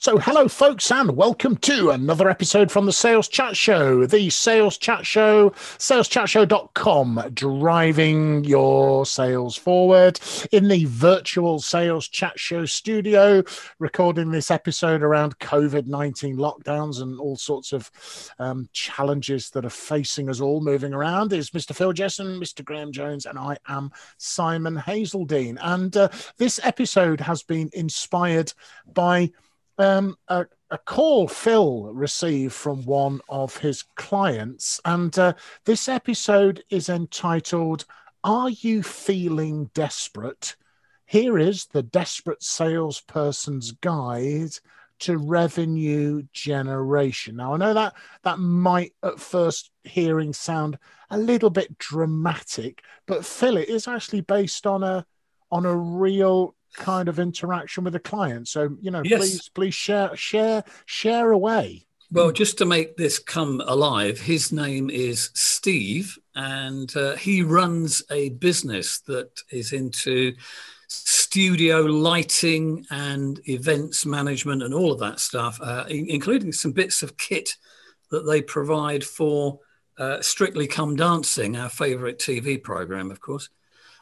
So, 0.00 0.16
hello, 0.16 0.46
folks, 0.46 0.92
and 0.92 1.16
welcome 1.16 1.56
to 1.56 1.90
another 1.90 2.30
episode 2.30 2.70
from 2.70 2.86
the 2.86 2.92
Sales 2.92 3.26
Chat 3.26 3.56
Show, 3.56 4.06
the 4.06 4.30
Sales 4.30 4.78
Chat 4.78 5.04
Show, 5.04 5.50
saleschatshow.com, 5.50 7.30
driving 7.34 8.44
your 8.44 9.04
sales 9.04 9.56
forward 9.56 10.20
in 10.52 10.68
the 10.68 10.84
virtual 10.84 11.58
Sales 11.58 12.06
Chat 12.06 12.38
Show 12.38 12.64
studio, 12.64 13.42
recording 13.80 14.30
this 14.30 14.52
episode 14.52 15.02
around 15.02 15.36
COVID 15.40 15.88
19 15.88 16.36
lockdowns 16.36 17.02
and 17.02 17.18
all 17.18 17.34
sorts 17.34 17.72
of 17.72 17.90
um, 18.38 18.68
challenges 18.72 19.50
that 19.50 19.64
are 19.64 19.68
facing 19.68 20.30
us 20.30 20.40
all 20.40 20.60
moving 20.60 20.94
around. 20.94 21.32
Is 21.32 21.50
Mr. 21.50 21.74
Phil 21.74 21.92
Jesson, 21.92 22.38
Mr. 22.38 22.64
Graham 22.64 22.92
Jones, 22.92 23.26
and 23.26 23.36
I 23.36 23.56
am 23.66 23.90
Simon 24.16 24.76
Hazeldine. 24.76 25.58
And 25.60 25.96
uh, 25.96 26.08
this 26.36 26.60
episode 26.62 27.20
has 27.20 27.42
been 27.42 27.68
inspired 27.72 28.52
by 28.94 29.32
um, 29.78 30.16
a, 30.28 30.46
a, 30.70 30.78
call 30.78 31.28
Phil 31.28 31.92
received 31.92 32.52
from 32.52 32.84
one 32.84 33.20
of 33.28 33.56
his 33.56 33.84
clients, 33.96 34.80
and 34.84 35.16
uh, 35.18 35.34
this 35.64 35.88
episode 35.88 36.62
is 36.70 36.88
entitled 36.88 37.84
"Are 38.24 38.50
You 38.50 38.82
Feeling 38.82 39.70
Desperate?" 39.74 40.56
Here 41.06 41.38
is 41.38 41.66
the 41.66 41.82
desperate 41.82 42.42
salesperson's 42.42 43.72
guide 43.72 44.50
to 45.00 45.16
revenue 45.16 46.22
generation. 46.32 47.36
Now, 47.36 47.54
I 47.54 47.56
know 47.56 47.74
that 47.74 47.94
that 48.24 48.38
might 48.38 48.92
at 49.02 49.20
first 49.20 49.70
hearing 49.84 50.32
sound 50.32 50.78
a 51.10 51.16
little 51.16 51.50
bit 51.50 51.78
dramatic, 51.78 52.82
but 53.06 53.24
Phil, 53.24 53.56
it 53.56 53.68
is 53.68 53.88
actually 53.88 54.20
based 54.22 54.66
on 54.66 54.82
a 54.82 55.06
on 55.50 55.64
a 55.64 55.74
real 55.74 56.54
kind 56.74 57.08
of 57.08 57.18
interaction 57.18 57.84
with 57.84 57.92
the 57.92 58.00
client. 58.00 58.48
So, 58.48 58.76
you 58.80 58.90
know, 58.90 59.02
yes. 59.04 59.20
please, 59.20 59.48
please 59.48 59.74
share, 59.74 60.14
share, 60.16 60.64
share 60.86 61.32
away. 61.32 61.86
Well, 62.10 62.32
just 62.32 62.56
to 62.58 62.64
make 62.64 62.96
this 62.96 63.18
come 63.18 63.60
alive, 63.66 64.18
his 64.18 64.50
name 64.50 64.88
is 64.88 65.30
Steve, 65.34 66.18
and 66.34 66.94
uh, 66.96 67.16
he 67.16 67.42
runs 67.42 68.02
a 68.10 68.30
business 68.30 69.00
that 69.00 69.30
is 69.50 69.72
into 69.74 70.34
studio 70.88 71.82
lighting 71.82 72.86
and 72.90 73.40
events 73.46 74.06
management 74.06 74.62
and 74.62 74.72
all 74.72 74.90
of 74.90 74.98
that 75.00 75.20
stuff, 75.20 75.60
uh, 75.62 75.84
including 75.88 76.50
some 76.52 76.72
bits 76.72 77.02
of 77.02 77.18
kit 77.18 77.50
that 78.10 78.26
they 78.26 78.40
provide 78.40 79.04
for 79.04 79.60
uh, 79.98 80.22
Strictly 80.22 80.66
Come 80.66 80.96
Dancing, 80.96 81.56
our 81.56 81.68
favorite 81.68 82.18
TV 82.18 82.62
program, 82.62 83.10
of 83.10 83.20
course. 83.20 83.50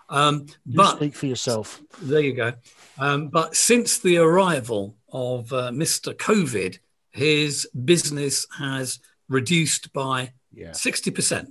Um, 0.09 0.47
you 0.65 0.77
but 0.77 0.97
speak 0.97 1.15
for 1.15 1.27
yourself. 1.27 1.83
There 2.01 2.21
you 2.21 2.35
go. 2.35 2.53
Um, 2.99 3.29
but 3.29 3.57
since 3.57 3.99
the 3.99 4.19
arrival 4.19 4.97
of 5.13 5.53
uh, 5.53 5.71
Mr. 5.71 6.15
COVID, 6.15 6.79
his 7.11 7.69
business 7.85 8.47
has 8.59 9.01
reduced 9.29 9.93
by 9.93 10.33
yeah. 10.53 10.71
60%. 10.71 11.49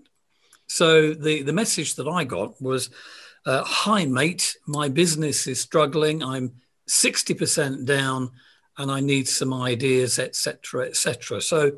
So 0.67 1.13
the, 1.13 1.43
the 1.43 1.53
message 1.53 1.95
that 1.95 2.07
I 2.07 2.23
got 2.23 2.59
was, 2.61 2.89
uh, 3.45 3.63
hi, 3.63 4.05
mate, 4.05 4.57
my 4.65 4.89
business 4.89 5.47
is 5.47 5.59
struggling. 5.59 6.23
I'm 6.23 6.53
60% 6.89 7.85
down 7.85 8.31
and 8.77 8.91
I 8.91 8.99
need 8.99 9.27
some 9.27 9.53
ideas, 9.53 10.19
etc., 10.19 10.87
etc. 10.87 11.41
So 11.41 11.71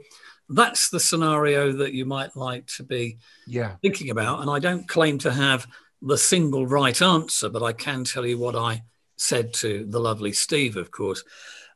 that's 0.49 0.89
the 0.89 0.99
scenario 0.99 1.71
that 1.73 1.93
you 1.93 2.05
might 2.05 2.35
like 2.35 2.67
to 2.67 2.83
be 2.83 3.17
yeah. 3.45 3.75
thinking 3.81 4.09
about. 4.09 4.41
And 4.41 4.49
I 4.49 4.59
don't 4.59 4.87
claim 4.87 5.17
to 5.19 5.31
have 5.31 5.67
the 6.01 6.17
single 6.17 6.65
right 6.67 7.01
answer, 7.01 7.49
but 7.49 7.63
I 7.63 7.73
can 7.73 8.03
tell 8.03 8.25
you 8.25 8.37
what 8.37 8.55
I 8.55 8.83
said 9.15 9.53
to 9.55 9.85
the 9.85 9.99
lovely 9.99 10.33
Steve, 10.33 10.77
of 10.77 10.91
course. 10.91 11.23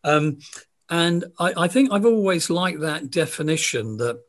Um, 0.03 0.39
and 0.89 1.25
I, 1.39 1.53
I 1.57 1.67
think 1.67 1.91
I've 1.91 2.05
always 2.05 2.49
liked 2.49 2.81
that 2.81 3.09
definition 3.09 3.97
that 3.97 4.21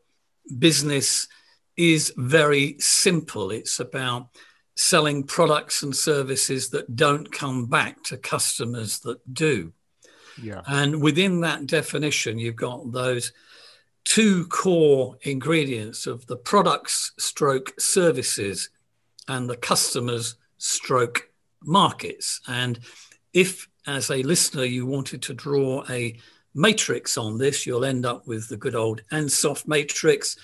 business 0.57 1.27
is 1.77 2.13
very 2.17 2.75
simple. 2.79 3.51
It's 3.51 3.79
about 3.79 4.29
selling 4.75 5.23
products 5.23 5.83
and 5.83 5.95
services 5.95 6.69
that 6.69 6.95
don't 6.95 7.31
come 7.31 7.67
back 7.67 8.03
to 8.03 8.17
customers 8.17 8.99
that 8.99 9.33
do. 9.33 9.73
Yeah. 10.41 10.61
And 10.65 11.01
within 11.01 11.41
that 11.41 11.67
definition, 11.67 12.39
you've 12.39 12.55
got 12.55 12.91
those 12.91 13.33
two 14.03 14.47
core 14.47 15.17
ingredients 15.21 16.07
of 16.07 16.25
the 16.25 16.35
products 16.35 17.11
stroke 17.17 17.73
services 17.79 18.69
and 19.27 19.49
the 19.49 19.57
customers 19.57 20.35
stroke 20.57 21.29
markets. 21.61 22.41
And 22.47 22.79
if, 23.33 23.67
as 23.87 24.09
a 24.09 24.23
listener, 24.23 24.65
you 24.65 24.85
wanted 24.85 25.21
to 25.23 25.33
draw 25.33 25.83
a 25.89 26.17
matrix 26.53 27.17
on 27.17 27.37
this, 27.37 27.65
you'll 27.65 27.85
end 27.85 28.05
up 28.05 28.27
with 28.27 28.47
the 28.47 28.57
good 28.57 28.75
old 28.75 29.01
Ansoff 29.11 29.67
matrix, 29.67 30.37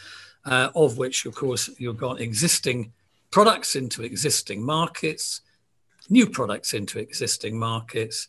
uh, 0.45 0.69
of 0.75 0.97
which, 0.97 1.25
of 1.25 1.35
course, 1.35 1.69
you've 1.77 1.97
got 1.97 2.21
existing 2.21 2.91
products 3.31 3.75
into 3.75 4.03
existing 4.03 4.63
markets, 4.63 5.41
new 6.09 6.27
products 6.27 6.73
into 6.73 6.99
existing 6.99 7.57
markets. 7.57 8.27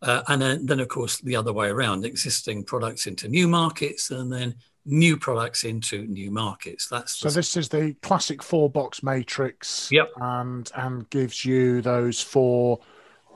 Uh, 0.00 0.22
and 0.28 0.42
then, 0.42 0.66
then, 0.66 0.80
of 0.80 0.88
course, 0.88 1.18
the 1.18 1.36
other 1.36 1.52
way 1.52 1.68
around 1.68 2.04
existing 2.04 2.64
products 2.64 3.06
into 3.06 3.28
new 3.28 3.46
markets, 3.46 4.10
and 4.10 4.32
then 4.32 4.54
new 4.84 5.16
products 5.16 5.64
into 5.64 6.06
new 6.06 6.30
markets. 6.30 6.88
That's 6.88 7.16
so. 7.18 7.30
This 7.30 7.56
is 7.56 7.68
the 7.68 7.94
classic 8.02 8.42
four 8.42 8.70
box 8.70 9.02
matrix. 9.02 9.90
Yep. 9.90 10.10
And 10.16 10.70
and 10.74 11.08
gives 11.10 11.44
you 11.44 11.82
those 11.82 12.20
four 12.20 12.80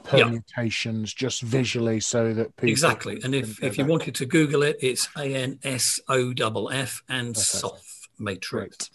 permutations 0.05 1.13
yep. 1.13 1.17
just 1.17 1.43
visually 1.43 2.01
so 2.01 2.33
that 2.33 2.57
people 2.57 2.71
exactly. 2.71 3.21
And 3.25 3.35
if 3.35 3.63
if 3.63 3.79
you 3.79 3.85
that. 3.85 3.91
wanted 3.91 4.15
to 4.17 4.27
Google 4.27 4.63
it, 4.63 4.77
it's 4.81 5.09
A 5.17 5.35
N 5.35 5.59
S 5.63 6.01
O 6.09 6.31
F 6.31 6.73
F 6.73 7.03
Ansoff 7.09 7.81
matrix. 8.19 8.91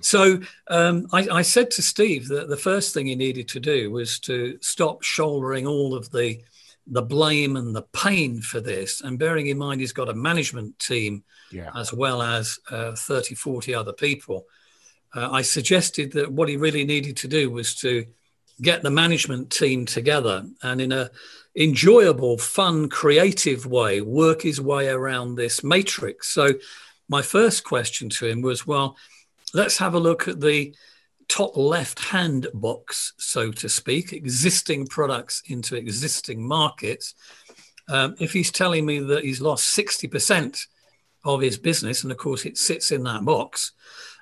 So 0.00 0.40
um, 0.68 1.06
I, 1.12 1.28
I 1.28 1.42
said 1.42 1.70
to 1.72 1.82
Steve 1.82 2.28
that 2.28 2.48
the 2.48 2.56
first 2.56 2.92
thing 2.92 3.06
he 3.06 3.14
needed 3.14 3.48
to 3.48 3.60
do 3.60 3.90
was 3.90 4.18
to 4.20 4.58
stop 4.60 5.02
shouldering 5.02 5.66
all 5.66 5.94
of 5.94 6.10
the 6.10 6.42
the 6.86 7.02
blame 7.02 7.56
and 7.56 7.74
the 7.74 7.82
pain 7.82 8.40
for 8.40 8.60
this. 8.60 9.00
And 9.00 9.18
bearing 9.18 9.48
in 9.48 9.58
mind, 9.58 9.80
he's 9.80 9.92
got 9.92 10.08
a 10.08 10.14
management 10.14 10.78
team 10.78 11.24
yeah. 11.50 11.70
as 11.74 11.92
well 11.92 12.22
as 12.22 12.58
uh, 12.70 12.94
30, 12.94 13.34
40 13.34 13.74
other 13.74 13.92
people. 13.92 14.46
Uh, 15.14 15.30
I 15.30 15.42
suggested 15.42 16.12
that 16.12 16.30
what 16.30 16.48
he 16.48 16.56
really 16.56 16.84
needed 16.84 17.16
to 17.18 17.28
do 17.28 17.50
was 17.50 17.74
to 17.76 18.06
get 18.62 18.82
the 18.82 18.90
management 18.90 19.50
team 19.50 19.84
together 19.84 20.46
and 20.62 20.80
in 20.80 20.92
a 20.92 21.10
enjoyable, 21.56 22.38
fun, 22.38 22.88
creative 22.88 23.66
way 23.66 24.00
work 24.00 24.42
his 24.42 24.60
way 24.60 24.88
around 24.88 25.34
this 25.34 25.64
matrix. 25.64 26.28
So 26.28 26.50
my 27.08 27.22
first 27.22 27.64
question 27.64 28.08
to 28.10 28.26
him 28.26 28.42
was, 28.42 28.66
well, 28.66 28.96
let's 29.54 29.78
have 29.78 29.94
a 29.94 30.00
look 30.00 30.28
at 30.28 30.40
the 30.40 30.74
top 31.28 31.56
left 31.56 31.98
hand 31.98 32.46
box, 32.54 33.12
so 33.18 33.50
to 33.52 33.68
speak, 33.68 34.12
existing 34.12 34.86
products 34.86 35.42
into 35.46 35.76
existing 35.76 36.46
markets, 36.46 37.14
um, 37.88 38.14
if 38.18 38.32
he's 38.32 38.50
telling 38.50 38.84
me 38.84 38.98
that 38.98 39.24
he's 39.24 39.40
lost 39.40 39.76
60% 39.76 40.66
of 41.24 41.40
his 41.40 41.58
business, 41.58 42.02
and 42.02 42.12
of 42.12 42.18
course 42.18 42.44
it 42.44 42.58
sits 42.58 42.92
in 42.92 43.02
that 43.04 43.24
box, 43.24 43.72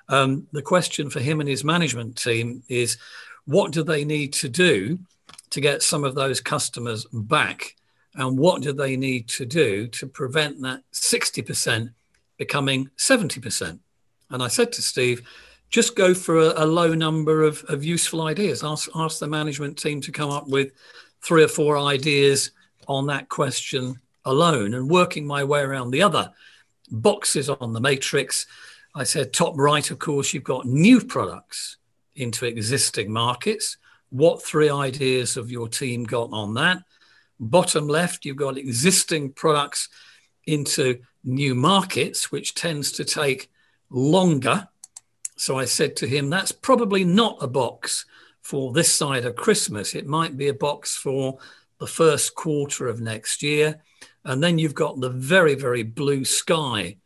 um, 0.09 0.47
the 0.53 0.63
question 0.63 1.09
for 1.09 1.21
him 1.21 1.41
and 1.41 1.49
his 1.49 1.65
management 1.65 2.17
team 2.17 2.63
is 2.69 2.99
what 3.47 3.73
do 3.73 3.83
they 3.83 4.05
need 4.05 4.33
to 4.35 4.49
do 4.49 4.99
to 5.51 5.61
get 5.61 5.83
some 5.83 6.05
of 6.05 6.15
those 6.15 6.41
customers 6.41 7.07
back? 7.13 7.75
And 8.17 8.39
what 8.39 8.63
do 8.63 8.73
they 8.73 8.97
need 8.97 9.29
to 9.31 9.45
do 9.45 9.89
to 9.89 10.07
prevent 10.07 10.61
that 10.63 10.83
60% 10.93 11.93
becoming 12.39 12.91
70%? 12.97 13.79
And 14.31 14.43
I 14.43 14.49
said 14.49 14.73
to 14.73 14.83
Steve, 14.83 15.27
just 15.75 15.97
go 15.97 16.15
for 16.15 16.39
a, 16.39 16.65
a 16.65 16.65
low 16.65 16.95
number 16.95 17.43
of, 17.43 17.65
of 17.65 17.83
useful 17.83 18.23
ideas. 18.23 18.63
Ask, 18.63 18.89
ask 18.95 19.19
the 19.19 19.27
management 19.27 19.77
team 19.77 20.01
to 20.03 20.13
come 20.13 20.31
up 20.31 20.47
with 20.47 20.71
three 21.21 21.43
or 21.43 21.49
four 21.49 21.77
ideas 21.77 22.53
on 22.87 23.09
that 23.09 23.29
question 23.29 23.99
alone 24.25 24.75
and 24.75 24.89
working 24.89 25.27
my 25.27 25.43
way 25.43 25.63
around 25.63 25.91
the 25.91 26.01
other 26.01 26.31
boxes 26.93 27.51
on 27.51 27.73
the 27.73 27.81
matrix. 27.81 28.47
I 28.95 29.03
said, 29.03 29.33
top 29.33 29.55
right, 29.57 29.91
of 29.91 29.99
course, 29.99 30.33
you've 30.33 30.45
got 30.45 30.65
new 30.65 31.01
products 31.01 31.79
into 32.15 32.47
existing 32.47 33.13
markets. 33.13 33.77
What 34.11 34.45
three 34.45 34.71
ideas 34.71 35.35
have 35.35 35.51
your 35.51 35.67
team 35.67 36.05
got 36.05 36.29
on 36.31 36.55
that? 36.55 36.85
Bottom 37.41 37.89
left, 37.89 38.25
you've 38.25 38.37
got 38.37 38.59
existing 38.59 39.33
products 39.33 39.89
into 40.47 41.01
new 41.25 41.57
markets, 41.57 42.31
which 42.31 42.55
tends 42.55 42.93
to 42.93 43.05
take 43.05 43.51
longer 43.91 44.69
So 45.37 45.59
I 45.59 45.65
said 45.65 45.97
to 45.97 46.07
him, 46.07 46.31
that's 46.31 46.53
probably 46.53 47.05
not 47.05 47.39
a 47.41 47.49
box 47.49 48.07
for 48.43 48.73
this 48.73 48.93
side 48.93 49.25
of 49.25 49.37
Christmas. 49.37 49.95
It 49.95 50.07
might 50.07 50.37
be 50.37 50.49
a 50.49 50.55
box 50.55 50.97
for 50.97 51.39
the 51.79 51.87
first 51.87 52.35
quarter 52.35 52.89
of 52.89 53.01
next 53.01 53.43
year. 53.43 53.83
And 54.25 54.43
then 54.43 54.59
you've 54.59 54.75
got 54.75 55.01
the 55.01 55.11
very, 55.11 55.55
very 55.55 55.83
blue 55.83 56.25
sky 56.25 56.97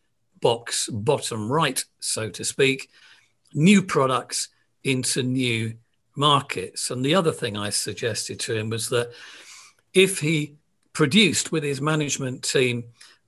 box, 0.40 0.88
bottom 0.88 1.50
right, 1.50 1.84
so 2.00 2.28
to 2.30 2.44
speak, 2.44 2.90
new 3.54 3.82
products 3.82 4.48
into 4.84 5.22
new 5.22 5.74
markets. 6.16 6.90
And 6.90 7.04
the 7.04 7.14
other 7.14 7.32
thing 7.32 7.56
I 7.56 7.70
suggested 7.70 8.40
to 8.40 8.56
him 8.56 8.70
was 8.70 8.88
that 8.90 9.10
if 9.94 10.20
he 10.20 10.56
produced 10.92 11.52
with 11.52 11.62
his 11.62 11.80
management 11.80 12.42
team 12.42 12.84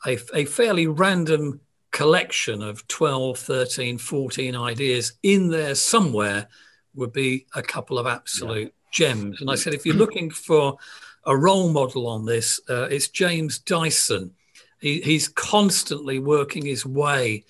a, 0.07 0.19
a 0.35 0.45
fairly 0.45 0.87
random 0.87 1.61
collection 1.91 2.63
of 2.63 2.87
12, 2.89 3.39
13, 3.39 3.99
14 3.99 4.57
ideas 4.57 5.15
in 5.23 5.49
there 5.49 5.75
somewhere 5.75 6.49
would 6.95 7.13
be 7.13 7.47
a 7.55 7.63
couple 7.63 7.99
of 7.99 8.07
absolute 8.07 8.73
yeah. 8.73 8.89
gems. 8.91 9.41
And 9.41 9.51
I 9.51 9.55
said, 9.55 9.75
if 9.75 9.85
you're 9.85 9.95
looking 9.95 10.31
for 10.31 10.77
a 11.25 11.37
role 11.37 11.71
model 11.71 12.07
on 12.07 12.25
this, 12.25 12.61
uh, 12.69 12.89
it's 12.91 13.09
James 13.09 13.59
Dyson. 13.59 14.33
He, 14.81 15.01
he's 15.01 15.29
constantly 15.29 16.19
working 16.19 16.65
his 16.65 16.87
way 16.87 17.45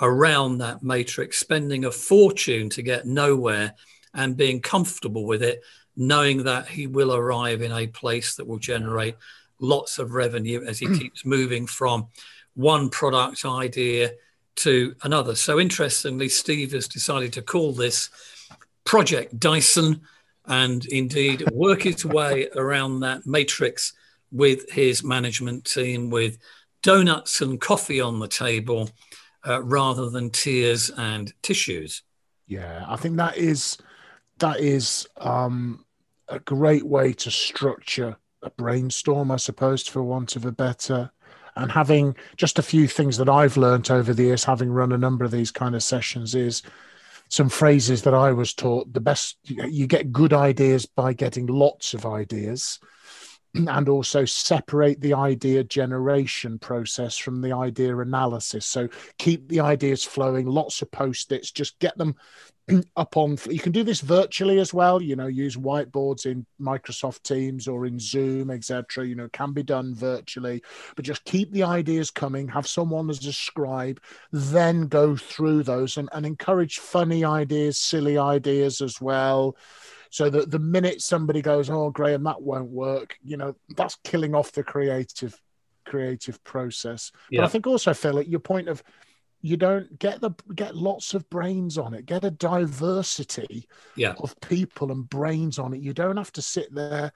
around 0.00 0.58
that 0.58 0.82
matrix, 0.82 1.38
spending 1.38 1.84
a 1.84 1.90
fortune 1.90 2.68
to 2.70 2.82
get 2.82 3.06
nowhere 3.06 3.74
and 4.12 4.36
being 4.36 4.60
comfortable 4.60 5.24
with 5.24 5.42
it, 5.42 5.62
knowing 5.96 6.44
that 6.44 6.68
he 6.68 6.86
will 6.86 7.14
arrive 7.14 7.62
in 7.62 7.72
a 7.72 7.86
place 7.86 8.36
that 8.36 8.46
will 8.46 8.58
generate 8.58 9.16
lots 9.60 9.98
of 9.98 10.12
revenue 10.12 10.62
as 10.64 10.78
he 10.78 10.86
keeps 10.98 11.24
moving 11.24 11.66
from 11.66 12.08
one 12.54 12.88
product 12.88 13.44
idea 13.44 14.12
to 14.56 14.94
another. 15.02 15.34
So, 15.34 15.58
interestingly, 15.58 16.28
Steve 16.28 16.72
has 16.72 16.88
decided 16.88 17.32
to 17.34 17.42
call 17.42 17.72
this 17.72 18.10
Project 18.84 19.38
Dyson 19.38 20.02
and 20.46 20.84
indeed 20.86 21.50
work 21.50 21.82
his 21.82 22.04
way 22.04 22.48
around 22.54 23.00
that 23.00 23.26
matrix 23.26 23.92
with 24.30 24.70
his 24.70 25.02
management 25.02 25.64
team 25.64 26.10
with 26.10 26.38
donuts 26.82 27.40
and 27.40 27.60
coffee 27.60 28.00
on 28.00 28.18
the 28.18 28.28
table 28.28 28.90
uh, 29.46 29.62
rather 29.62 30.10
than 30.10 30.30
tears 30.30 30.90
and 30.90 31.32
tissues. 31.42 32.02
Yeah, 32.46 32.84
I 32.86 32.96
think 32.96 33.16
that 33.16 33.38
is 33.38 33.78
that 34.38 34.60
is 34.60 35.06
um, 35.16 35.84
a 36.28 36.38
great 36.40 36.84
way 36.84 37.12
to 37.14 37.30
structure 37.30 38.16
a 38.42 38.50
brainstorm, 38.50 39.30
I 39.30 39.36
suppose, 39.36 39.86
for 39.86 40.02
want 40.02 40.36
of 40.36 40.44
a 40.44 40.52
better. 40.52 41.10
And 41.56 41.70
having 41.70 42.16
just 42.36 42.58
a 42.58 42.62
few 42.62 42.88
things 42.88 43.16
that 43.18 43.28
I've 43.28 43.56
learned 43.56 43.90
over 43.90 44.12
the 44.12 44.24
years, 44.24 44.44
having 44.44 44.70
run 44.70 44.92
a 44.92 44.98
number 44.98 45.24
of 45.24 45.30
these 45.30 45.50
kind 45.50 45.74
of 45.74 45.82
sessions, 45.82 46.34
is 46.34 46.62
some 47.28 47.48
phrases 47.48 48.02
that 48.02 48.14
I 48.14 48.32
was 48.32 48.52
taught. 48.52 48.92
The 48.92 49.00
best 49.00 49.38
you 49.44 49.86
get 49.86 50.12
good 50.12 50.32
ideas 50.32 50.86
by 50.86 51.12
getting 51.12 51.46
lots 51.46 51.94
of 51.94 52.06
ideas, 52.06 52.80
and 53.68 53.88
also 53.88 54.24
separate 54.24 55.00
the 55.00 55.14
idea 55.14 55.64
generation 55.64 56.58
process 56.58 57.16
from 57.16 57.40
the 57.40 57.52
idea 57.52 57.96
analysis. 57.96 58.66
So 58.66 58.88
keep 59.18 59.48
the 59.48 59.60
ideas 59.60 60.04
flowing, 60.04 60.46
lots 60.46 60.82
of 60.82 60.90
post 60.90 61.32
its, 61.32 61.50
just 61.50 61.78
get 61.78 61.96
them 61.96 62.16
up 62.96 63.16
on 63.16 63.36
you 63.50 63.58
can 63.58 63.72
do 63.72 63.82
this 63.82 64.00
virtually 64.00 64.58
as 64.58 64.72
well 64.72 65.02
you 65.02 65.16
know 65.16 65.26
use 65.26 65.56
whiteboards 65.56 66.24
in 66.24 66.46
microsoft 66.60 67.22
teams 67.22 67.68
or 67.68 67.84
in 67.84 67.98
zoom 67.98 68.50
etc 68.50 69.06
you 69.06 69.14
know 69.14 69.28
can 69.32 69.52
be 69.52 69.62
done 69.62 69.94
virtually 69.94 70.62
but 70.96 71.04
just 71.04 71.24
keep 71.24 71.52
the 71.52 71.62
ideas 71.62 72.10
coming 72.10 72.48
have 72.48 72.66
someone 72.66 73.10
as 73.10 73.24
a 73.26 73.32
scribe 73.32 74.00
then 74.32 74.86
go 74.86 75.14
through 75.14 75.62
those 75.62 75.98
and, 75.98 76.08
and 76.12 76.24
encourage 76.24 76.78
funny 76.78 77.24
ideas 77.24 77.78
silly 77.78 78.16
ideas 78.16 78.80
as 78.80 78.98
well 79.00 79.54
so 80.14 80.30
that 80.30 80.48
the 80.48 80.60
minute 80.60 81.02
somebody 81.02 81.42
goes 81.42 81.68
oh 81.68 81.90
graham 81.90 82.22
that 82.22 82.40
won't 82.40 82.70
work 82.70 83.16
you 83.24 83.36
know 83.36 83.52
that's 83.76 83.96
killing 84.04 84.32
off 84.32 84.52
the 84.52 84.62
creative 84.62 85.36
creative 85.84 86.42
process. 86.44 87.10
Yeah. 87.30 87.40
but 87.40 87.46
i 87.46 87.48
think 87.48 87.66
also 87.66 87.92
phil 87.92 88.20
at 88.20 88.28
your 88.28 88.38
point 88.38 88.68
of 88.68 88.80
you 89.42 89.56
don't 89.56 89.98
get 89.98 90.20
the 90.20 90.30
get 90.54 90.74
lots 90.74 91.12
of 91.12 91.28
brains 91.28 91.76
on 91.76 91.92
it. 91.92 92.06
Get 92.06 92.24
a 92.24 92.30
diversity 92.30 93.68
yeah. 93.94 94.14
of 94.18 94.40
people 94.40 94.90
and 94.90 95.06
brains 95.06 95.58
on 95.58 95.74
it. 95.74 95.82
You 95.82 95.92
don't 95.92 96.16
have 96.16 96.32
to 96.32 96.40
sit 96.40 96.74
there 96.74 97.12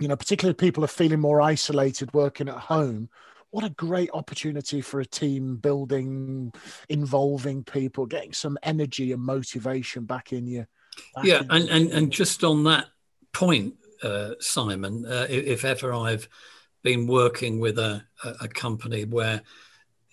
you 0.00 0.06
know 0.06 0.16
particularly 0.16 0.54
people 0.54 0.84
are 0.84 0.98
feeling 1.00 1.20
more 1.20 1.40
isolated 1.40 2.12
working 2.12 2.48
at 2.48 2.54
home. 2.54 3.08
What 3.50 3.64
a 3.64 3.70
great 3.70 4.10
opportunity 4.12 4.80
for 4.80 5.00
a 5.00 5.06
team 5.06 5.56
building 5.56 6.52
involving 6.88 7.64
people 7.64 8.04
getting 8.06 8.32
some 8.32 8.58
energy 8.62 9.10
and 9.12 9.22
motivation 9.22 10.04
back 10.04 10.32
in 10.32 10.46
you 10.46 10.66
yeah 11.22 11.42
and, 11.50 11.68
and 11.68 11.90
and 11.90 12.10
just 12.10 12.44
on 12.44 12.64
that 12.64 12.86
point 13.32 13.74
uh, 14.02 14.30
simon 14.40 15.04
uh, 15.06 15.26
if 15.28 15.64
ever 15.64 15.92
i've 15.92 16.28
been 16.84 17.06
working 17.06 17.58
with 17.58 17.78
a, 17.78 18.04
a 18.42 18.46
company 18.46 19.04
where 19.04 19.40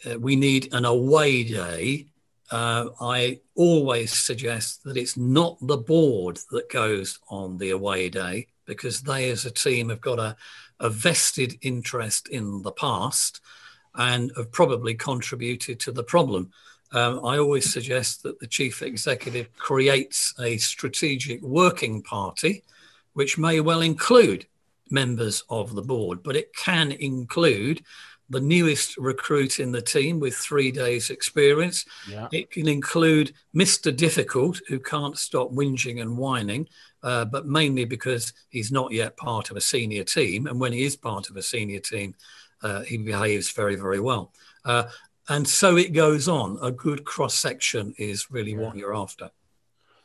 uh, 0.10 0.18
we 0.18 0.36
need 0.36 0.74
an 0.74 0.86
away 0.86 1.44
day, 1.44 2.08
uh, 2.50 2.88
I 3.00 3.42
always 3.56 4.12
suggest 4.12 4.84
that 4.84 4.98
it's 4.98 5.18
not 5.18 5.58
the 5.62 5.78
board 5.78 6.40
that 6.50 6.70
goes 6.70 7.20
on 7.30 7.58
the 7.58 7.70
away 7.70 8.10
day 8.10 8.48
because 8.66 9.02
they, 9.02 9.30
as 9.30 9.46
a 9.46 9.52
team, 9.52 9.90
have 9.90 10.02
got 10.02 10.18
a, 10.18 10.36
a 10.80 10.90
vested 10.90 11.58
interest 11.62 12.30
in 12.30 12.62
the 12.64 12.72
past 12.72 13.42
and 13.96 14.32
have 14.38 14.52
probably 14.52 14.96
contributed 14.96 15.80
to 15.82 15.92
the 15.92 16.04
problem. 16.04 16.52
Um, 16.94 17.26
I 17.26 17.38
always 17.38 17.72
suggest 17.72 18.24
that 18.24 18.40
the 18.40 18.48
chief 18.48 18.82
executive 18.82 19.56
creates 19.58 20.34
a 20.40 20.58
strategic 20.58 21.42
working 21.42 22.02
party, 22.02 22.64
which 23.14 23.38
may 23.38 23.60
well 23.60 23.82
include 23.82 24.46
members 24.90 25.44
of 25.50 25.74
the 25.74 25.82
board, 25.82 26.22
but 26.22 26.36
it 26.36 26.54
can 26.56 26.92
include 26.92 27.82
the 28.30 28.42
newest 28.42 28.98
recruit 28.98 29.60
in 29.60 29.74
the 29.74 29.82
team 29.82 30.20
with 30.20 30.34
three 30.36 30.72
days' 30.72 31.10
experience. 31.10 31.86
Yeah. 32.10 32.30
It 32.32 32.50
can 32.50 32.68
include 32.68 33.34
Mr. 33.54 33.96
Difficult, 33.96 34.62
who 34.70 34.80
can't 34.80 35.18
stop 35.18 35.52
whinging 35.52 36.02
and 36.02 36.18
whining, 36.18 36.68
uh, 37.04 37.26
but 37.26 37.46
mainly 37.46 37.84
because 37.84 38.32
he's 38.50 38.72
not 38.72 38.94
yet 38.94 39.18
part 39.18 39.52
of 39.52 39.58
a 39.58 39.62
senior 39.62 40.06
team. 40.06 40.48
And 40.48 40.60
when 40.60 40.72
he 40.72 40.84
is 40.84 40.96
part 40.96 41.30
of 41.30 41.36
a 41.36 41.42
senior 41.42 41.80
team, 41.80 42.16
uh, 42.64 42.82
he 42.82 42.98
behaves 42.98 43.52
very, 43.52 43.76
very 43.76 44.00
well. 44.00 44.32
Uh, 44.64 44.84
and 45.30 45.48
so 45.48 45.78
it 45.78 45.94
goes 45.94 46.28
on. 46.28 46.58
A 46.62 46.72
good 46.72 47.06
cross 47.06 47.36
section 47.36 47.94
is 47.98 48.32
really 48.32 48.52
yeah. 48.52 48.60
what 48.60 48.76
you're 48.76 48.96
after. 48.96 49.32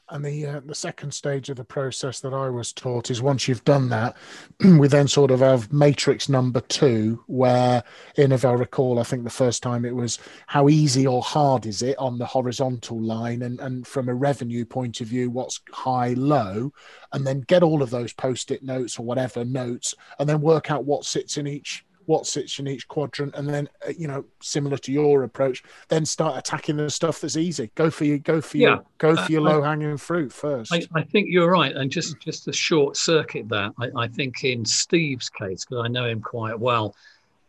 And 0.09 0.25
the 0.25 0.47
uh, 0.47 0.61
the 0.65 0.75
second 0.75 1.13
stage 1.13 1.51
of 1.51 1.57
the 1.57 1.65
process 1.65 2.21
that 2.21 2.33
I 2.33 2.49
was 2.49 2.73
taught 2.73 3.11
is 3.11 3.21
once 3.21 3.49
you've 3.49 3.65
done 3.65 3.89
that, 3.89 4.17
we 4.79 4.87
then 4.87 5.09
sort 5.09 5.33
of 5.33 5.41
have 5.41 5.73
matrix 5.73 6.29
number 6.29 6.61
two, 6.61 7.25
where 7.27 7.83
in 8.15 8.31
if 8.31 8.45
I 8.45 8.53
recall, 8.53 9.01
I 9.01 9.03
think 9.03 9.25
the 9.25 9.31
first 9.31 9.65
time 9.65 9.85
it 9.85 9.97
was 9.97 10.21
how 10.47 10.69
easy 10.69 11.09
or 11.09 11.23
hard 11.23 11.67
is 11.67 11.83
it 11.83 11.99
on 11.99 12.19
the 12.19 12.27
horizontal 12.27 13.01
line, 13.01 13.43
and 13.43 13.59
and 13.59 13.85
from 13.85 14.09
a 14.09 14.15
revenue 14.15 14.65
point 14.65 15.01
of 15.01 15.09
view, 15.09 15.29
what's 15.29 15.61
high 15.73 16.13
low, 16.13 16.73
and 17.13 17.27
then 17.27 17.41
get 17.41 17.65
all 17.65 17.83
of 17.83 17.91
those 17.91 18.13
post-it 18.13 18.63
notes 18.63 19.01
or 19.01 19.05
whatever 19.05 19.45
notes, 19.45 19.93
and 20.21 20.29
then 20.29 20.41
work 20.41 20.71
out 20.71 20.85
what 20.85 21.05
sits 21.05 21.37
in 21.37 21.49
each 21.49 21.85
what 22.07 22.27
sits 22.27 22.59
in 22.59 22.67
each 22.67 22.89
quadrant, 22.89 23.35
and 23.35 23.49
then 23.49 23.69
uh, 23.87 23.93
you 23.97 24.09
know, 24.09 24.25
similar 24.41 24.79
to 24.79 24.93
your 24.93 25.25
approach, 25.25 25.63
then 25.89 26.05
start 26.05 26.39
attacking 26.39 26.77
the 26.77 26.91
stuff 26.91 27.21
that's 27.21 27.37
easy. 27.37 27.71
Go 27.75 27.91
for 27.91 28.05
your 28.05 28.19
go 28.19 28.41
for 28.41 28.57
yeah. 28.57 28.69
your, 28.69 28.85
go 28.99 29.17
for 29.17 29.31
your 29.31 29.41
uh, 29.43 29.53
low 29.53 29.63
hanging 29.63 29.97
fruit 29.97 30.33
first. 30.33 30.73
I, 30.73 30.83
I, 30.95 31.03
think 31.03 31.29
you're 31.31 31.51
right, 31.51 31.75
and 31.75 31.91
just 31.91 32.19
just 32.21 32.45
to 32.45 32.53
short 32.53 32.97
circuit 32.97 33.49
that, 33.51 33.73
I, 33.79 34.05
I 34.05 34.09
think 34.09 34.45
in 34.45 34.65
Steve's 34.65 35.29
case, 35.29 35.65
because 35.65 35.85
I 35.85 35.89
know 35.89 36.07
him 36.07 36.21
quite 36.21 36.59
well, 36.59 36.95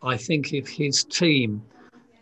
I 0.02 0.18
think 0.18 0.54
if 0.54 0.68
his 0.68 1.04
team 1.04 1.64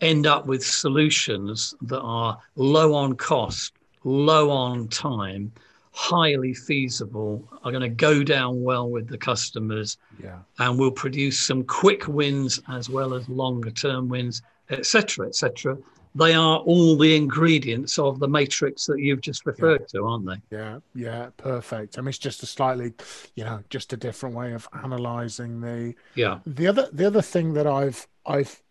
end 0.00 0.26
up 0.26 0.46
with 0.46 0.64
solutions 0.64 1.74
that 1.82 2.00
are 2.00 2.38
low 2.54 2.94
on 2.94 3.16
cost, 3.16 3.72
low 4.04 4.50
on 4.50 4.88
time, 4.88 5.52
highly 5.96 6.52
feasible, 6.52 7.42
are 7.64 7.70
going 7.70 7.80
to 7.80 7.88
go 7.88 8.22
down 8.22 8.62
well 8.62 8.90
with 8.90 9.08
the 9.08 9.16
customers, 9.16 9.96
yeah. 10.22 10.36
and 10.58 10.78
will 10.78 10.90
produce 10.90 11.40
some 11.40 11.64
quick 11.64 12.06
wins 12.06 12.60
as 12.68 12.90
well 12.90 13.14
as 13.14 13.26
longer 13.30 13.70
term 13.70 14.06
wins, 14.06 14.42
etc., 14.68 15.26
etc. 15.26 15.78
They 16.14 16.34
are 16.34 16.58
all 16.58 16.98
the 16.98 17.16
ingredients 17.16 17.98
of 17.98 18.18
the 18.18 18.28
matrix 18.28 18.84
that 18.86 19.00
you've 19.00 19.22
just 19.22 19.46
referred 19.46 19.80
yeah. 19.80 20.00
to, 20.00 20.06
aren't 20.06 20.26
they? 20.26 20.56
Yeah, 20.56 20.80
yeah, 20.94 21.30
perfect. 21.38 21.96
I 21.96 22.02
mean, 22.02 22.08
it's 22.08 22.18
just 22.18 22.42
a 22.42 22.46
slightly, 22.46 22.92
you 23.34 23.44
know, 23.44 23.60
just 23.70 23.94
a 23.94 23.96
different 23.96 24.34
way 24.34 24.52
of 24.52 24.68
analysing 24.74 25.62
the. 25.62 25.94
Yeah. 26.14 26.40
The 26.46 26.66
other, 26.66 26.90
the 26.92 27.06
other 27.06 27.22
thing 27.22 27.54
that 27.54 27.66
I've, 27.66 28.06
I've, 28.26 28.62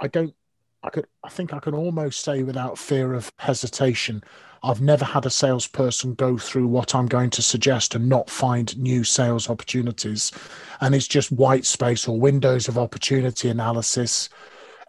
I 0.00 0.08
don't, 0.08 0.34
I 0.82 0.90
could, 0.90 1.06
I 1.22 1.28
think 1.28 1.52
I 1.52 1.60
can 1.60 1.74
almost 1.74 2.24
say 2.24 2.42
without 2.42 2.78
fear 2.78 3.14
of 3.14 3.32
hesitation, 3.38 4.24
I've 4.64 4.80
never 4.80 5.04
had 5.04 5.26
a 5.26 5.30
salesperson 5.30 6.14
go 6.14 6.38
through 6.38 6.68
what 6.68 6.94
I'm 6.94 7.04
going 7.04 7.28
to 7.30 7.42
suggest 7.42 7.94
and 7.94 8.08
not 8.08 8.30
find 8.30 8.76
new 8.78 9.04
sales 9.04 9.50
opportunities. 9.50 10.32
And 10.80 10.94
it's 10.94 11.06
just 11.06 11.30
white 11.30 11.66
space 11.66 12.08
or 12.08 12.18
windows 12.18 12.66
of 12.66 12.78
opportunity 12.78 13.50
analysis, 13.50 14.30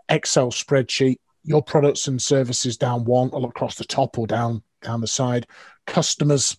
Excel 0.07 0.51
spreadsheet, 0.51 1.17
your 1.43 1.61
products 1.61 2.07
and 2.07 2.21
services 2.21 2.77
down 2.77 3.03
one 3.03 3.29
or 3.33 3.49
across 3.49 3.75
the 3.75 3.83
top 3.83 4.17
or 4.17 4.25
down 4.25 4.63
down 4.81 5.01
the 5.01 5.07
side, 5.07 5.45
customers 5.87 6.57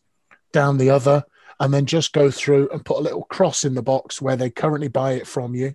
down 0.53 0.77
the 0.77 0.91
other, 0.91 1.25
and 1.61 1.73
then 1.73 1.87
just 1.87 2.13
go 2.13 2.31
through 2.31 2.69
and 2.71 2.85
put 2.85 2.99
a 2.99 3.03
little 3.03 3.25
cross 3.25 3.65
in 3.65 3.75
the 3.75 3.83
box 3.83 4.21
where 4.21 4.37
they 4.37 4.51
currently 4.51 4.89
buy 4.89 5.13
it 5.13 5.27
from 5.27 5.55
you, 5.55 5.75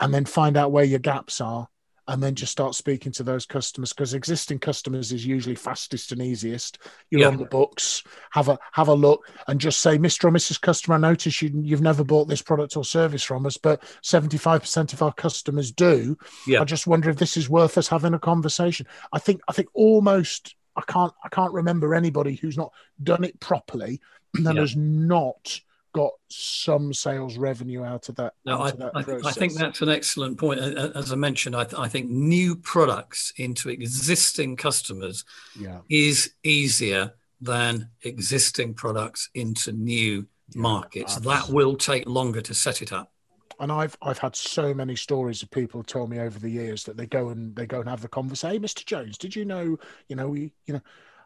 and 0.00 0.12
then 0.12 0.24
find 0.24 0.56
out 0.56 0.72
where 0.72 0.84
your 0.84 0.98
gaps 0.98 1.40
are 1.40 1.68
and 2.12 2.22
then 2.22 2.34
just 2.34 2.52
start 2.52 2.74
speaking 2.74 3.10
to 3.10 3.22
those 3.22 3.46
customers 3.46 3.94
because 3.94 4.12
existing 4.12 4.58
customers 4.58 5.12
is 5.12 5.24
usually 5.24 5.54
fastest 5.54 6.12
and 6.12 6.20
easiest. 6.20 6.78
You're 7.08 7.22
yeah. 7.22 7.28
on 7.28 7.38
the 7.38 7.46
books, 7.46 8.04
have 8.32 8.50
a 8.50 8.58
have 8.72 8.88
a 8.88 8.94
look, 8.94 9.26
and 9.48 9.58
just 9.58 9.80
say, 9.80 9.96
Mr. 9.96 10.24
or 10.24 10.30
Mrs. 10.30 10.60
Customer, 10.60 10.96
I 10.96 10.98
notice 10.98 11.40
you, 11.40 11.50
you've 11.62 11.80
never 11.80 12.04
bought 12.04 12.28
this 12.28 12.42
product 12.42 12.76
or 12.76 12.84
service 12.84 13.22
from 13.22 13.46
us, 13.46 13.56
but 13.56 13.82
75% 14.02 14.92
of 14.92 15.00
our 15.00 15.14
customers 15.14 15.72
do. 15.72 16.18
Yeah. 16.46 16.60
I 16.60 16.64
just 16.64 16.86
wonder 16.86 17.08
if 17.08 17.16
this 17.16 17.38
is 17.38 17.48
worth 17.48 17.78
us 17.78 17.88
having 17.88 18.12
a 18.12 18.18
conversation. 18.18 18.86
I 19.10 19.18
think 19.18 19.40
I 19.48 19.52
think 19.52 19.70
almost 19.72 20.54
I 20.76 20.82
can't 20.82 21.14
I 21.24 21.30
can't 21.30 21.54
remember 21.54 21.94
anybody 21.94 22.34
who's 22.34 22.58
not 22.58 22.74
done 23.02 23.24
it 23.24 23.40
properly 23.40 24.02
and 24.34 24.54
yeah. 24.54 24.60
has 24.60 24.76
not 24.76 25.62
got 25.92 26.12
some 26.28 26.92
sales 26.92 27.36
revenue 27.36 27.84
out 27.84 28.08
of 28.08 28.16
that. 28.16 28.34
No, 28.44 28.60
I, 28.60 28.70
that 28.72 28.92
I, 28.94 29.28
I, 29.28 29.32
think 29.32 29.54
that's 29.54 29.82
an 29.82 29.88
excellent 29.88 30.38
point. 30.38 30.60
As 30.60 31.12
I 31.12 31.16
mentioned, 31.16 31.54
I, 31.54 31.64
th- 31.64 31.78
I 31.78 31.88
think 31.88 32.10
new 32.10 32.56
products 32.56 33.32
into 33.36 33.68
existing 33.68 34.56
customers 34.56 35.24
yeah. 35.58 35.80
is 35.88 36.32
easier 36.42 37.12
than 37.40 37.88
existing 38.02 38.74
products 38.74 39.28
into 39.34 39.72
new 39.72 40.26
yeah, 40.54 40.60
markets. 40.60 41.16
That 41.16 41.48
will 41.48 41.76
take 41.76 42.06
longer 42.06 42.40
to 42.40 42.54
set 42.54 42.82
it 42.82 42.92
up. 42.92 43.12
And 43.60 43.70
I've 43.70 43.96
I've 44.02 44.18
had 44.18 44.34
so 44.34 44.74
many 44.74 44.96
stories 44.96 45.42
of 45.42 45.50
people 45.50 45.84
tell 45.84 46.06
me 46.06 46.18
over 46.18 46.38
the 46.38 46.50
years 46.50 46.84
that 46.84 46.96
they 46.96 47.06
go 47.06 47.28
and 47.28 47.54
they 47.54 47.66
go 47.66 47.80
and 47.80 47.88
have 47.88 48.00
the 48.00 48.08
conversation. 48.08 48.60
Hey, 48.60 48.66
Mr. 48.66 48.84
Jones, 48.84 49.18
did 49.18 49.36
you 49.36 49.44
know? 49.44 49.76
You 50.08 50.16
know, 50.16 50.28
we, 50.28 50.52
you 50.66 50.74
know, 50.74 50.80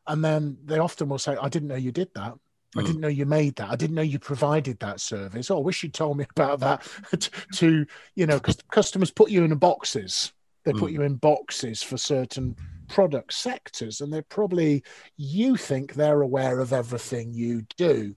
and 0.07 0.25
then 0.25 0.59
they 0.65 0.79
often 0.79 1.09
will 1.09 1.19
say, 1.19 1.37
"I 1.41 1.49
didn't 1.49 1.69
know 1.69 1.77
you 1.77 1.93
did 1.93 2.13
that." 2.15 2.35
I 2.79 2.83
didn't 2.83 3.01
know 3.01 3.09
you 3.09 3.27
made 3.27 3.57
that. 3.57 3.71
I 3.71 3.77
didn't 3.77 3.97
know 3.97 4.03
you 4.03 4.19
provided 4.19 4.79
that 4.81 5.01
service. 5.01 5.51
Oh, 5.51 5.59
I 5.59 5.61
wish 5.61 5.83
you'd 5.83 5.95
told 5.95 6.17
me 6.17 6.27
about 6.37 6.61
that. 6.61 6.87
to, 7.55 7.87
you 8.15 8.27
know, 8.27 8.39
because 8.39 8.59
customers 8.71 9.11
put 9.11 9.31
you 9.31 9.45
in 9.45 9.55
boxes. 9.57 10.33
They 10.65 10.73
put 10.73 10.91
mm. 10.91 10.95
you 10.95 11.03
in 11.03 11.15
boxes 11.15 11.83
for 11.83 11.97
certain 11.97 12.57
product 12.89 13.33
sectors, 13.33 14.01
and 14.01 14.13
they're 14.13 14.23
probably 14.23 14.83
you 15.17 15.57
think 15.57 15.95
they're 15.95 16.23
aware 16.23 16.59
of 16.59 16.73
everything 16.73 17.33
you 17.33 17.63
do, 17.77 18.15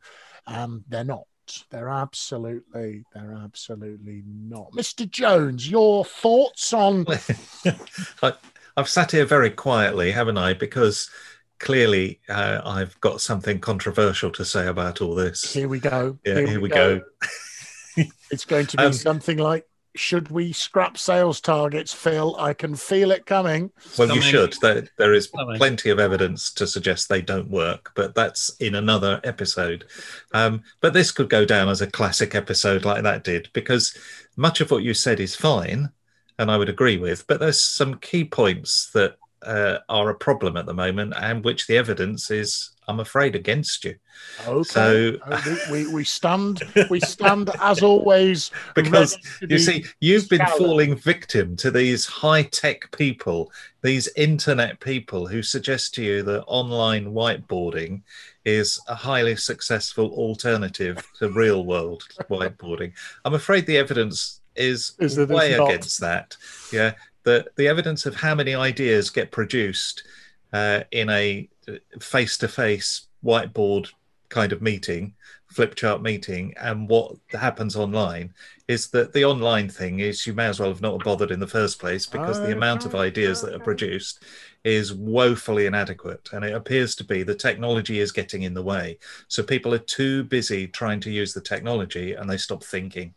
and 0.48 0.84
they're 0.88 1.04
not. 1.04 1.26
They're 1.70 1.90
absolutely, 1.90 3.04
they're 3.14 3.34
absolutely 3.34 4.24
not. 4.26 4.72
Mr. 4.72 5.10
Jones, 5.10 5.70
your 5.70 6.06
thoughts 6.06 6.74
on? 6.74 7.06
I, 8.24 8.34
I've 8.78 8.90
sat 8.90 9.12
here 9.12 9.26
very 9.26 9.50
quietly, 9.50 10.12
haven't 10.12 10.38
I? 10.38 10.54
Because 10.54 11.10
clearly 11.60 12.20
uh, 12.30 12.62
I've 12.64 13.00
got 13.02 13.22
something 13.22 13.60
controversial 13.60 14.32
to 14.32 14.46
say 14.46 14.68
about 14.68 15.02
all 15.02 15.16
this. 15.16 15.54
Here 15.54 15.68
we 15.68 15.80
go. 15.80 16.18
Yeah, 16.26 16.36
here, 16.36 16.48
here 16.48 16.62
we, 16.62 16.70
go. 16.70 17.00
go. 17.00 18.04
it's 18.32 18.46
going 18.46 18.66
to 18.68 18.78
be 18.78 18.84
um, 18.84 18.94
something 18.94 19.38
like 19.38 19.66
should 19.96 20.30
we 20.30 20.54
scrap 20.54 20.98
sales 20.98 21.42
targets, 21.42 21.94
Phil? 21.94 22.36
I 22.38 22.54
can 22.54 22.76
feel 22.76 23.12
it 23.12 23.26
coming. 23.26 23.72
Well, 23.98 24.08
coming. 24.08 24.16
you 24.16 24.30
should. 24.30 24.56
There, 24.62 24.88
there 24.98 25.14
is 25.14 25.28
coming. 25.28 25.58
plenty 25.58 25.90
of 25.90 26.00
evidence 26.00 26.52
to 26.54 26.68
suggest 26.68 27.10
they 27.10 27.22
don't 27.22 27.50
work, 27.50 27.92
but 27.96 28.16
that's 28.16 28.56
in 28.60 28.76
another 28.76 29.20
episode. 29.24 29.86
Um, 30.34 30.62
but 30.80 30.94
this 30.94 31.12
could 31.12 31.30
go 31.30 31.44
down 31.44 31.70
as 31.70 31.82
a 31.82 31.88
classic 31.88 32.36
episode 32.36 32.86
like 32.86 33.04
that 33.04 33.24
did, 33.24 33.50
because 33.54 33.98
much 34.38 34.62
of 34.62 34.72
what 34.72 34.84
you 34.84 34.94
said 34.94 35.20
is 35.20 35.36
fine, 35.36 35.90
and 36.38 36.52
I 36.52 36.58
would 36.58 36.70
agree 36.70 36.98
with, 36.98 37.26
but 37.28 37.40
there's 37.40 37.62
some 37.62 37.96
key 37.96 38.24
points 38.24 38.92
that 38.94 39.18
uh, 39.44 39.78
are 39.88 40.10
a 40.10 40.16
problem 40.16 40.58
at 40.58 40.66
the 40.66 40.74
moment, 40.74 41.14
and 41.20 41.44
which 41.44 41.68
the 41.68 41.78
evidence 41.78 42.32
is, 42.32 42.72
I'm 42.88 43.00
afraid, 43.00 43.36
against 43.36 43.86
you. 43.86 43.96
Okay. 44.48 44.64
So 44.64 45.14
uh, 45.24 45.42
we, 45.72 45.86
we, 45.86 45.94
we 45.94 46.04
stand 46.04 46.62
we 46.90 47.00
stand 47.00 47.50
as 47.62 47.82
always 47.82 48.52
because 48.76 49.18
you 49.42 49.58
see 49.58 49.86
you've 50.02 50.28
been 50.28 50.46
falling 50.58 50.96
victim 50.96 51.56
to 51.58 51.72
these 51.72 52.06
high 52.06 52.44
tech 52.44 52.92
people, 52.92 53.52
these 53.82 54.10
internet 54.16 54.80
people 54.80 55.28
who 55.28 55.42
suggest 55.42 55.94
to 55.96 56.04
you 56.04 56.24
that 56.24 56.44
online 56.46 57.14
whiteboarding 57.14 58.02
is 58.46 58.80
a 58.88 58.96
highly 58.96 59.36
successful 59.36 60.10
alternative 60.12 61.06
to 61.20 61.30
real 61.30 61.66
world 61.66 62.04
whiteboarding. 62.30 62.94
I'm 63.26 63.34
afraid 63.34 63.66
the 63.66 63.78
evidence 63.78 64.42
is, 64.56 64.94
is 65.00 65.18
way 65.18 65.54
against 65.54 66.00
that. 66.02 66.36
Yeah, 66.72 66.94
the 67.24 67.46
the 67.58 67.68
evidence 67.68 68.06
of 68.06 68.16
how 68.16 68.36
many 68.36 68.56
ideas 68.56 69.10
get 69.10 69.32
produced 69.32 70.04
uh, 70.54 70.82
in 70.92 71.10
a 71.10 71.50
face 72.00 72.38
to 72.38 72.48
face 72.48 73.08
whiteboard 73.24 73.90
kind 74.30 74.52
of 74.52 74.62
meeting, 74.62 75.14
flip 75.48 75.76
chart 75.76 76.02
meeting, 76.02 76.54
and 76.58 76.88
what 76.88 77.16
happens 77.32 77.76
online 77.76 78.34
is 78.68 78.90
that 78.92 79.12
the 79.14 79.26
online 79.26 79.68
thing 79.68 80.00
is 80.00 80.28
you 80.28 80.34
may 80.34 80.46
as 80.46 80.60
well 80.60 80.70
have 80.70 80.82
not 80.82 81.04
bothered 81.04 81.32
in 81.32 81.40
the 81.40 81.48
first 81.48 81.80
place 81.80 82.06
because 82.06 82.40
the 82.40 82.52
amount 82.52 82.86
of 82.86 82.94
ideas 82.94 83.42
that 83.42 83.56
are 83.56 83.60
produced 83.60 84.24
is 84.64 84.94
woefully 84.94 85.66
inadequate 85.66 86.30
and 86.34 86.46
it 86.46 86.54
appears 86.54 86.94
to 86.94 87.04
be 87.04 87.24
the 87.24 87.34
technology 87.34 88.00
is 88.00 88.12
getting 88.12 88.44
in 88.44 88.54
the 88.54 88.62
way. 88.62 89.00
So 89.28 89.42
people 89.42 89.74
are 89.74 89.80
too 89.80 90.24
busy 90.24 90.68
trying 90.68 91.00
to 91.02 91.12
use 91.12 91.34
the 91.34 91.42
technology 91.42 92.14
and 92.14 92.30
they 92.30 92.38
stop 92.38 92.64
thinking 92.64 93.16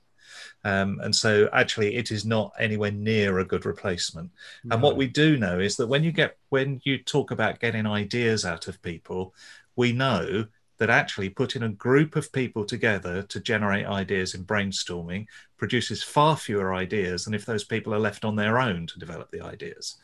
um, 0.64 1.00
and 1.02 1.14
so 1.14 1.48
actually 1.52 1.96
it 1.96 2.10
is 2.10 2.24
not 2.24 2.52
anywhere 2.58 2.92
near 2.92 3.38
a 3.38 3.44
good 3.44 3.66
replacement. 3.66 4.30
No. 4.64 4.74
And 4.74 4.82
what 4.82 4.96
we 4.96 5.06
do 5.06 5.36
know 5.36 5.58
is 5.58 5.76
that 5.76 5.88
when 5.88 6.04
you 6.04 6.12
get 6.12 6.36
when 6.50 6.80
you 6.84 6.98
talk 6.98 7.30
about 7.30 7.60
getting 7.60 7.86
ideas 7.86 8.44
out 8.44 8.68
of 8.68 8.82
people, 8.82 9.34
we 9.76 9.92
know 9.92 10.46
that 10.78 10.90
actually 10.90 11.28
putting 11.28 11.62
a 11.62 11.68
group 11.68 12.16
of 12.16 12.32
people 12.32 12.64
together 12.64 13.22
to 13.22 13.38
generate 13.38 13.86
ideas 13.86 14.34
in 14.34 14.44
brainstorming 14.44 15.26
produces 15.56 16.02
far 16.02 16.36
fewer 16.36 16.74
ideas 16.74 17.24
than 17.24 17.34
if 17.34 17.46
those 17.46 17.62
people 17.62 17.94
are 17.94 18.00
left 18.00 18.24
on 18.24 18.34
their 18.34 18.58
own 18.58 18.86
to 18.88 18.98
develop 18.98 19.30
the 19.30 19.40
ideas. 19.40 19.98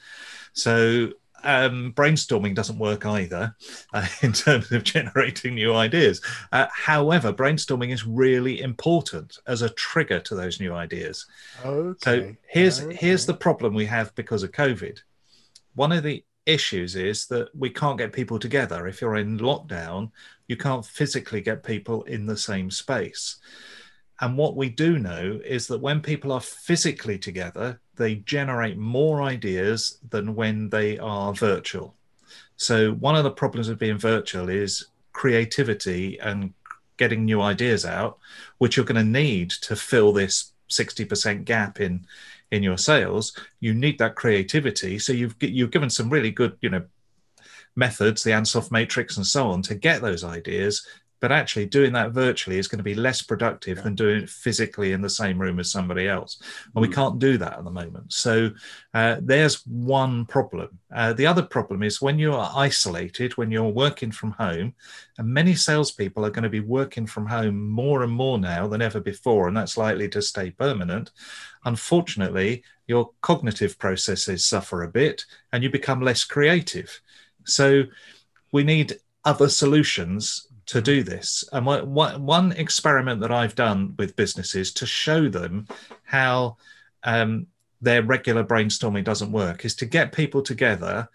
So 0.52 1.10
um, 1.44 1.92
brainstorming 1.94 2.54
doesn't 2.54 2.78
work 2.78 3.06
either 3.06 3.54
uh, 3.92 4.06
in 4.22 4.32
terms 4.32 4.70
of 4.72 4.84
generating 4.84 5.54
new 5.54 5.74
ideas. 5.74 6.20
Uh, 6.52 6.66
however, 6.72 7.32
brainstorming 7.32 7.92
is 7.92 8.06
really 8.06 8.60
important 8.60 9.38
as 9.46 9.62
a 9.62 9.70
trigger 9.70 10.20
to 10.20 10.34
those 10.34 10.60
new 10.60 10.74
ideas. 10.74 11.26
Okay. 11.64 11.98
So 12.02 12.36
here's 12.48 12.82
okay. 12.82 12.96
here's 12.96 13.26
the 13.26 13.34
problem 13.34 13.74
we 13.74 13.86
have 13.86 14.14
because 14.14 14.42
of 14.42 14.52
COVID. 14.52 14.98
One 15.74 15.92
of 15.92 16.02
the 16.02 16.24
issues 16.46 16.96
is 16.96 17.26
that 17.26 17.54
we 17.54 17.70
can't 17.70 17.98
get 17.98 18.12
people 18.12 18.38
together. 18.38 18.86
If 18.86 19.00
you're 19.00 19.16
in 19.16 19.38
lockdown, 19.38 20.10
you 20.48 20.56
can't 20.56 20.84
physically 20.84 21.42
get 21.42 21.62
people 21.62 22.02
in 22.04 22.26
the 22.26 22.36
same 22.36 22.70
space. 22.70 23.36
And 24.20 24.36
what 24.36 24.56
we 24.56 24.68
do 24.68 24.98
know 24.98 25.40
is 25.44 25.66
that 25.68 25.80
when 25.80 26.00
people 26.00 26.32
are 26.32 26.40
physically 26.40 27.18
together, 27.18 27.80
they 27.96 28.16
generate 28.16 28.76
more 28.76 29.22
ideas 29.22 29.98
than 30.08 30.34
when 30.34 30.68
they 30.70 30.98
are 30.98 31.32
virtual. 31.32 31.94
So, 32.56 32.92
one 32.92 33.14
of 33.14 33.24
the 33.24 33.30
problems 33.30 33.68
of 33.68 33.78
being 33.78 33.98
virtual 33.98 34.48
is 34.48 34.86
creativity 35.12 36.18
and 36.18 36.52
getting 36.96 37.24
new 37.24 37.40
ideas 37.40 37.84
out, 37.84 38.18
which 38.58 38.76
you're 38.76 38.86
going 38.86 39.04
to 39.04 39.20
need 39.20 39.50
to 39.50 39.76
fill 39.76 40.12
this 40.12 40.52
60% 40.70 41.44
gap 41.44 41.80
in 41.80 42.06
in 42.50 42.62
your 42.62 42.78
sales. 42.78 43.36
You 43.60 43.74
need 43.74 43.98
that 43.98 44.16
creativity. 44.16 44.98
So 44.98 45.12
you've 45.12 45.36
you've 45.40 45.70
given 45.70 45.90
some 45.90 46.10
really 46.10 46.30
good 46.30 46.56
you 46.60 46.70
know 46.70 46.84
methods 47.76 48.24
the 48.24 48.30
ansoff 48.30 48.70
matrix 48.72 49.16
and 49.16 49.26
so 49.26 49.48
on 49.50 49.62
to 49.62 49.74
get 49.74 50.02
those 50.02 50.24
ideas 50.24 50.84
but 51.20 51.32
actually 51.32 51.66
doing 51.66 51.92
that 51.92 52.12
virtually 52.12 52.58
is 52.58 52.68
going 52.68 52.78
to 52.78 52.84
be 52.84 52.94
less 52.94 53.22
productive 53.22 53.78
yeah. 53.78 53.82
than 53.82 53.94
doing 53.94 54.22
it 54.22 54.28
physically 54.28 54.92
in 54.92 55.00
the 55.00 55.10
same 55.10 55.38
room 55.38 55.58
as 55.58 55.70
somebody 55.70 56.08
else 56.08 56.40
and 56.74 56.82
we 56.82 56.88
mm. 56.88 56.94
can't 56.94 57.18
do 57.18 57.36
that 57.38 57.58
at 57.58 57.64
the 57.64 57.70
moment 57.70 58.12
so 58.12 58.50
uh, 58.94 59.16
there's 59.20 59.66
one 59.66 60.24
problem 60.26 60.78
uh, 60.94 61.12
the 61.12 61.26
other 61.26 61.42
problem 61.42 61.82
is 61.82 62.00
when 62.00 62.18
you 62.18 62.32
are 62.32 62.52
isolated 62.54 63.36
when 63.36 63.50
you're 63.50 63.64
working 63.68 64.10
from 64.10 64.32
home 64.32 64.74
and 65.18 65.28
many 65.28 65.54
salespeople 65.54 66.24
are 66.24 66.30
going 66.30 66.42
to 66.42 66.48
be 66.48 66.60
working 66.60 67.06
from 67.06 67.26
home 67.26 67.68
more 67.68 68.02
and 68.02 68.12
more 68.12 68.38
now 68.38 68.66
than 68.66 68.82
ever 68.82 69.00
before 69.00 69.48
and 69.48 69.56
that's 69.56 69.76
likely 69.76 70.08
to 70.08 70.22
stay 70.22 70.50
permanent 70.50 71.10
unfortunately 71.64 72.62
your 72.86 73.10
cognitive 73.20 73.78
processes 73.78 74.44
suffer 74.44 74.82
a 74.82 74.88
bit 74.88 75.24
and 75.52 75.62
you 75.62 75.70
become 75.70 76.00
less 76.00 76.24
creative 76.24 77.00
so 77.44 77.84
we 78.52 78.62
need 78.62 78.98
other 79.24 79.48
solutions 79.48 80.47
to 80.68 80.82
do 80.82 81.02
this. 81.02 81.44
And 81.52 81.66
one, 81.66 82.24
one 82.24 82.52
experiment 82.52 83.20
that 83.22 83.32
I've 83.32 83.54
done 83.54 83.94
with 83.98 84.16
businesses 84.16 84.72
to 84.74 84.86
show 84.86 85.28
them 85.28 85.66
how 86.04 86.58
um, 87.04 87.46
their 87.80 88.02
regular 88.02 88.44
brainstorming 88.44 89.04
doesn't 89.04 89.32
work 89.32 89.64
is 89.64 89.74
to 89.76 89.86
get 89.86 90.12
people 90.12 90.42
together. 90.42 91.08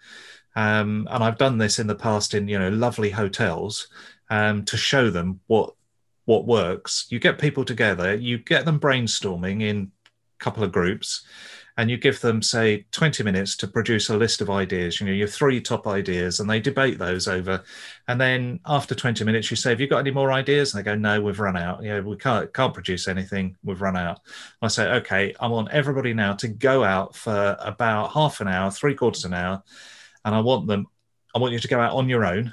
Um, 0.56 1.06
and 1.10 1.22
I've 1.22 1.38
done 1.38 1.58
this 1.58 1.78
in 1.78 1.86
the 1.86 1.94
past 1.94 2.34
in 2.34 2.48
you 2.48 2.58
know 2.58 2.68
lovely 2.68 3.10
hotels 3.10 3.88
um, 4.30 4.64
to 4.66 4.76
show 4.76 5.10
them 5.10 5.40
what 5.46 5.74
what 6.24 6.46
works. 6.46 7.06
You 7.10 7.18
get 7.20 7.38
people 7.38 7.64
together, 7.64 8.14
you 8.14 8.38
get 8.38 8.64
them 8.64 8.80
brainstorming 8.80 9.62
in 9.62 9.92
a 10.06 10.44
couple 10.44 10.64
of 10.64 10.72
groups 10.72 11.24
and 11.76 11.90
you 11.90 11.96
give 11.96 12.20
them 12.20 12.40
say 12.40 12.84
20 12.92 13.22
minutes 13.24 13.56
to 13.56 13.66
produce 13.66 14.08
a 14.08 14.16
list 14.16 14.40
of 14.40 14.48
ideas 14.48 15.00
you 15.00 15.06
know 15.06 15.12
your 15.12 15.26
three 15.26 15.60
top 15.60 15.86
ideas 15.86 16.40
and 16.40 16.48
they 16.48 16.60
debate 16.60 16.98
those 16.98 17.26
over 17.26 17.62
and 18.08 18.20
then 18.20 18.60
after 18.66 18.94
20 18.94 19.24
minutes 19.24 19.50
you 19.50 19.56
say 19.56 19.70
have 19.70 19.80
you 19.80 19.86
got 19.86 19.98
any 19.98 20.10
more 20.10 20.32
ideas? 20.32 20.72
And 20.74 20.80
they 20.80 20.84
go 20.84 20.94
no 20.94 21.20
we've 21.20 21.40
run 21.40 21.56
out. 21.56 21.82
You 21.82 21.90
know 21.90 22.02
we 22.02 22.16
can't 22.16 22.52
can't 22.52 22.74
produce 22.74 23.08
anything. 23.08 23.56
We've 23.62 23.80
run 23.80 23.96
out. 23.96 24.20
I 24.62 24.68
say 24.68 24.90
okay 24.92 25.34
i 25.40 25.46
want 25.46 25.70
everybody 25.70 26.14
now 26.14 26.34
to 26.34 26.48
go 26.48 26.84
out 26.84 27.14
for 27.14 27.56
about 27.60 28.12
half 28.12 28.40
an 28.40 28.48
hour 28.48 28.70
three 28.70 28.94
quarters 28.94 29.24
of 29.24 29.32
an 29.32 29.38
hour 29.38 29.62
and 30.24 30.34
i 30.34 30.40
want 30.40 30.66
them 30.66 30.86
i 31.34 31.38
want 31.38 31.52
you 31.52 31.58
to 31.58 31.68
go 31.68 31.80
out 31.80 31.94
on 31.94 32.08
your 32.08 32.24
own 32.24 32.52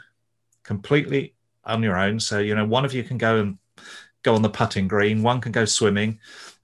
completely 0.64 1.36
on 1.66 1.84
your 1.84 1.98
own. 1.98 2.20
So 2.20 2.40
you 2.40 2.56
know 2.56 2.66
one 2.66 2.86
of 2.86 2.94
you 2.94 3.04
can 3.04 3.18
go 3.18 3.40
and 3.40 3.58
go 4.24 4.36
on 4.36 4.42
the 4.42 4.50
putting 4.50 4.88
green 4.88 5.24
one 5.24 5.42
can 5.42 5.52
go 5.52 5.66
swimming 5.66 6.20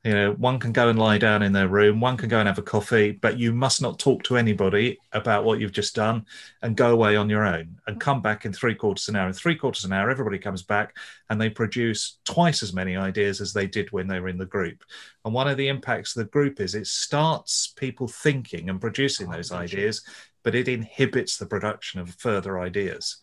you 0.07 0.13
know 0.13 0.31
one 0.33 0.57
can 0.57 0.71
go 0.71 0.87
and 0.87 0.97
lie 0.97 1.17
down 1.17 1.43
in 1.43 1.51
their 1.51 1.67
room 1.67 1.99
one 1.99 2.15
can 2.15 2.29
go 2.29 2.39
and 2.39 2.47
have 2.47 2.57
a 2.57 2.61
coffee 2.61 3.11
but 3.11 3.37
you 3.37 3.51
must 3.51 3.81
not 3.81 3.99
talk 3.99 4.23
to 4.23 4.37
anybody 4.37 4.97
about 5.11 5.43
what 5.43 5.59
you've 5.59 5.73
just 5.73 5.95
done 5.95 6.25
and 6.61 6.77
go 6.77 6.93
away 6.93 7.17
on 7.17 7.29
your 7.29 7.43
own 7.43 7.75
and 7.87 7.95
mm-hmm. 7.95 7.97
come 7.97 8.21
back 8.21 8.45
in 8.45 8.53
three 8.53 8.73
quarters 8.73 9.09
an 9.09 9.17
hour. 9.17 9.27
In 9.27 9.33
three 9.33 9.55
quarters 9.57 9.83
an 9.83 9.91
hour 9.91 10.09
everybody 10.09 10.39
comes 10.39 10.63
back 10.63 10.95
and 11.29 11.41
they 11.41 11.49
produce 11.49 12.19
twice 12.23 12.63
as 12.63 12.71
many 12.71 12.95
ideas 12.95 13.41
as 13.41 13.51
they 13.51 13.67
did 13.67 13.91
when 13.91 14.07
they 14.07 14.21
were 14.21 14.29
in 14.29 14.37
the 14.37 14.45
group. 14.45 14.81
And 15.25 15.33
one 15.33 15.49
of 15.49 15.57
the 15.57 15.67
impacts 15.67 16.15
of 16.15 16.23
the 16.23 16.31
group 16.31 16.61
is 16.61 16.73
it 16.73 16.87
starts 16.87 17.73
people 17.75 18.07
thinking 18.07 18.69
and 18.69 18.79
producing 18.79 19.27
oh, 19.27 19.33
those 19.33 19.51
ideas 19.51 20.03
but 20.41 20.55
it 20.55 20.69
inhibits 20.69 21.35
the 21.35 21.45
production 21.45 21.99
of 21.99 22.15
further 22.15 22.59
ideas. 22.59 23.17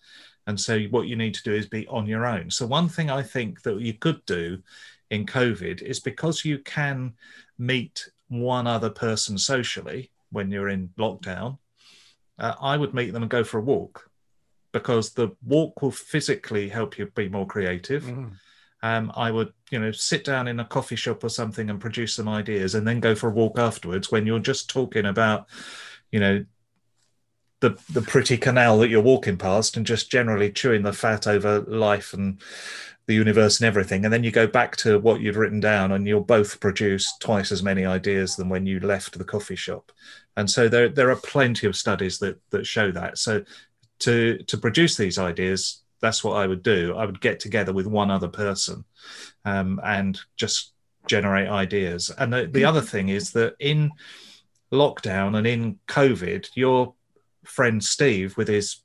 And 0.46 0.60
so 0.60 0.78
what 0.90 1.06
you 1.06 1.16
need 1.16 1.32
to 1.32 1.42
do 1.42 1.54
is 1.54 1.66
be 1.66 1.86
on 1.86 2.06
your 2.06 2.26
own. 2.26 2.50
So 2.50 2.66
one 2.66 2.90
thing 2.90 3.08
i 3.08 3.22
think 3.22 3.62
that 3.62 3.80
you 3.80 3.94
could 3.94 4.22
do 4.26 4.62
in 5.14 5.26
COVID 5.26 5.83
is 5.83 6.00
because 6.00 6.44
you 6.44 6.59
can 6.59 7.14
meet 7.59 8.11
one 8.28 8.66
other 8.66 8.90
person 8.90 9.38
socially 9.38 10.11
when 10.30 10.50
you're 10.50 10.68
in 10.68 10.90
lockdown. 10.99 11.59
Uh, 12.38 12.54
I 12.61 12.76
would 12.76 12.94
meet 12.94 13.12
them 13.12 13.23
and 13.23 13.30
go 13.30 13.44
for 13.44 13.59
a 13.59 13.62
walk 13.62 14.11
because 14.73 15.12
the 15.12 15.28
walk 15.47 15.83
will 15.83 15.92
physically 15.92 16.68
help 16.68 16.99
you 16.99 17.06
be 17.06 17.28
more 17.28 17.47
creative. 17.47 18.02
Mm. 18.02 18.33
Um, 18.83 19.12
I 19.16 19.30
would, 19.30 19.52
you 19.71 19.78
know, 19.78 19.92
sit 19.92 20.25
down 20.25 20.49
in 20.49 20.61
a 20.61 20.64
coffee 20.64 20.97
shop 20.97 21.25
or 21.25 21.30
something 21.30 21.71
and 21.71 21.80
produce 21.80 22.14
some 22.14 22.28
ideas, 22.28 22.75
and 22.75 22.87
then 22.87 23.00
go 23.00 23.14
for 23.14 23.28
a 23.28 23.33
walk 23.33 23.59
afterwards. 23.59 24.11
When 24.11 24.26
you're 24.26 24.40
just 24.40 24.68
talking 24.68 25.06
about, 25.06 25.47
you 26.12 26.21
know, 26.21 26.44
the 27.61 27.78
the 27.92 28.02
pretty 28.02 28.37
canal 28.37 28.78
that 28.80 28.90
you're 28.90 29.00
walking 29.00 29.38
past, 29.38 29.76
and 29.76 29.87
just 29.87 30.11
generally 30.11 30.52
chewing 30.52 30.83
the 30.83 30.92
fat 30.92 31.26
over 31.26 31.61
life 31.61 32.12
and 32.12 32.42
the 33.06 33.14
universe 33.14 33.61
and 33.61 33.66
everything, 33.66 34.04
and 34.04 34.12
then 34.12 34.25
you 34.25 34.30
go 34.30 34.46
back 34.46 34.76
to 34.76 34.99
what 34.99 35.20
you'd 35.20 35.37
written 35.37 35.61
down, 35.61 35.92
and 35.92 36.06
you'll 36.06 36.20
both 36.20 36.58
produce 36.61 37.12
twice 37.18 37.52
as 37.52 37.62
many 37.62 37.84
ideas 37.84 38.37
than 38.37 38.49
when 38.49 38.66
you 38.66 38.80
left 38.80 39.18
the 39.18 39.25
coffee 39.25 39.56
shop. 39.56 39.92
And 40.37 40.50
so 40.50 40.68
there 40.68 40.88
there 40.88 41.11
are 41.11 41.16
plenty 41.16 41.66
of 41.66 41.76
studies 41.76 42.18
that 42.18 42.40
that 42.50 42.66
show 42.66 42.90
that. 42.92 43.18
So 43.18 43.44
to 44.00 44.38
to 44.38 44.56
produce 44.56 44.96
these 44.96 45.18
ideas, 45.18 45.82
that's 46.00 46.25
what 46.25 46.37
I 46.37 46.46
would 46.46 46.62
do. 46.62 46.94
I 46.96 47.04
would 47.04 47.20
get 47.20 47.40
together 47.40 47.73
with 47.73 47.87
one 47.87 48.11
other 48.11 48.28
person, 48.28 48.84
um, 49.44 49.80
and 49.84 50.18
just 50.37 50.73
generate 51.06 51.49
ideas. 51.49 52.11
And 52.16 52.32
the, 52.32 52.46
the 52.46 52.64
other 52.64 52.80
thing 52.80 53.11
is 53.11 53.32
that 53.32 53.54
in 53.58 53.92
lockdown 54.73 55.37
and 55.37 55.46
in 55.46 55.78
COVID, 55.87 56.49
your 56.54 56.94
friend 57.44 57.84
Steve 57.84 58.37
with 58.38 58.49
his 58.49 58.80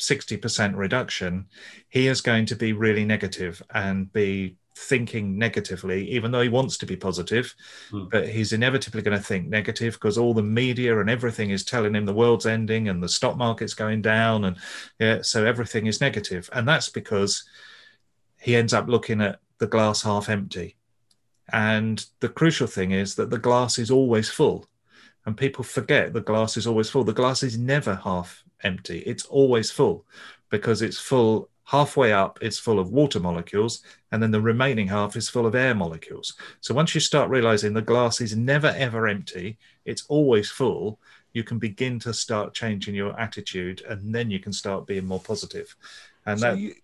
60% 0.00 0.76
reduction, 0.76 1.46
he 1.88 2.06
is 2.06 2.20
going 2.20 2.46
to 2.46 2.56
be 2.56 2.72
really 2.72 3.04
negative 3.04 3.62
and 3.72 4.12
be 4.12 4.56
thinking 4.76 5.36
negatively, 5.36 6.08
even 6.10 6.30
though 6.30 6.40
he 6.40 6.48
wants 6.48 6.78
to 6.78 6.86
be 6.86 6.96
positive, 6.96 7.54
mm. 7.90 8.08
but 8.10 8.28
he's 8.28 8.52
inevitably 8.52 9.02
going 9.02 9.16
to 9.16 9.22
think 9.22 9.46
negative 9.46 9.94
because 9.94 10.16
all 10.16 10.32
the 10.32 10.42
media 10.42 10.98
and 10.98 11.10
everything 11.10 11.50
is 11.50 11.64
telling 11.64 11.94
him 11.94 12.06
the 12.06 12.14
world's 12.14 12.46
ending 12.46 12.88
and 12.88 13.02
the 13.02 13.08
stock 13.08 13.36
market's 13.36 13.74
going 13.74 14.00
down. 14.00 14.44
And 14.44 14.56
yeah, 14.98 15.22
so 15.22 15.44
everything 15.44 15.86
is 15.86 16.00
negative. 16.00 16.48
And 16.52 16.66
that's 16.66 16.88
because 16.88 17.44
he 18.40 18.56
ends 18.56 18.72
up 18.72 18.88
looking 18.88 19.20
at 19.20 19.40
the 19.58 19.66
glass 19.66 20.02
half 20.02 20.28
empty. 20.28 20.76
And 21.52 22.04
the 22.20 22.28
crucial 22.28 22.66
thing 22.66 22.92
is 22.92 23.16
that 23.16 23.30
the 23.30 23.38
glass 23.38 23.78
is 23.78 23.90
always 23.90 24.30
full. 24.30 24.66
And 25.26 25.36
people 25.36 25.64
forget 25.64 26.12
the 26.12 26.20
glass 26.20 26.56
is 26.56 26.66
always 26.66 26.88
full. 26.88 27.04
The 27.04 27.12
glass 27.12 27.42
is 27.42 27.58
never 27.58 27.96
half 27.96 28.44
empty. 28.62 28.98
It's 29.00 29.26
always 29.26 29.70
full 29.70 30.04
because 30.50 30.82
it's 30.82 30.98
full 30.98 31.48
halfway 31.64 32.12
up, 32.12 32.38
it's 32.42 32.58
full 32.58 32.80
of 32.80 32.90
water 32.90 33.20
molecules, 33.20 33.82
and 34.10 34.20
then 34.20 34.32
the 34.32 34.40
remaining 34.40 34.88
half 34.88 35.14
is 35.14 35.28
full 35.28 35.46
of 35.46 35.54
air 35.54 35.74
molecules. 35.74 36.34
So 36.60 36.74
once 36.74 36.94
you 36.94 37.00
start 37.00 37.30
realizing 37.30 37.72
the 37.72 37.82
glass 37.82 38.20
is 38.20 38.36
never 38.36 38.74
ever 38.76 39.06
empty, 39.06 39.56
it's 39.84 40.04
always 40.08 40.50
full, 40.50 40.98
you 41.32 41.44
can 41.44 41.58
begin 41.58 41.98
to 42.00 42.12
start 42.12 42.54
changing 42.54 42.94
your 42.94 43.18
attitude 43.18 43.82
and 43.88 44.12
then 44.12 44.30
you 44.30 44.40
can 44.40 44.52
start 44.52 44.86
being 44.86 45.06
more 45.06 45.20
positive. 45.20 45.76
And 46.26 46.40
so 46.40 46.50
that 46.50 46.58
you, 46.58 46.74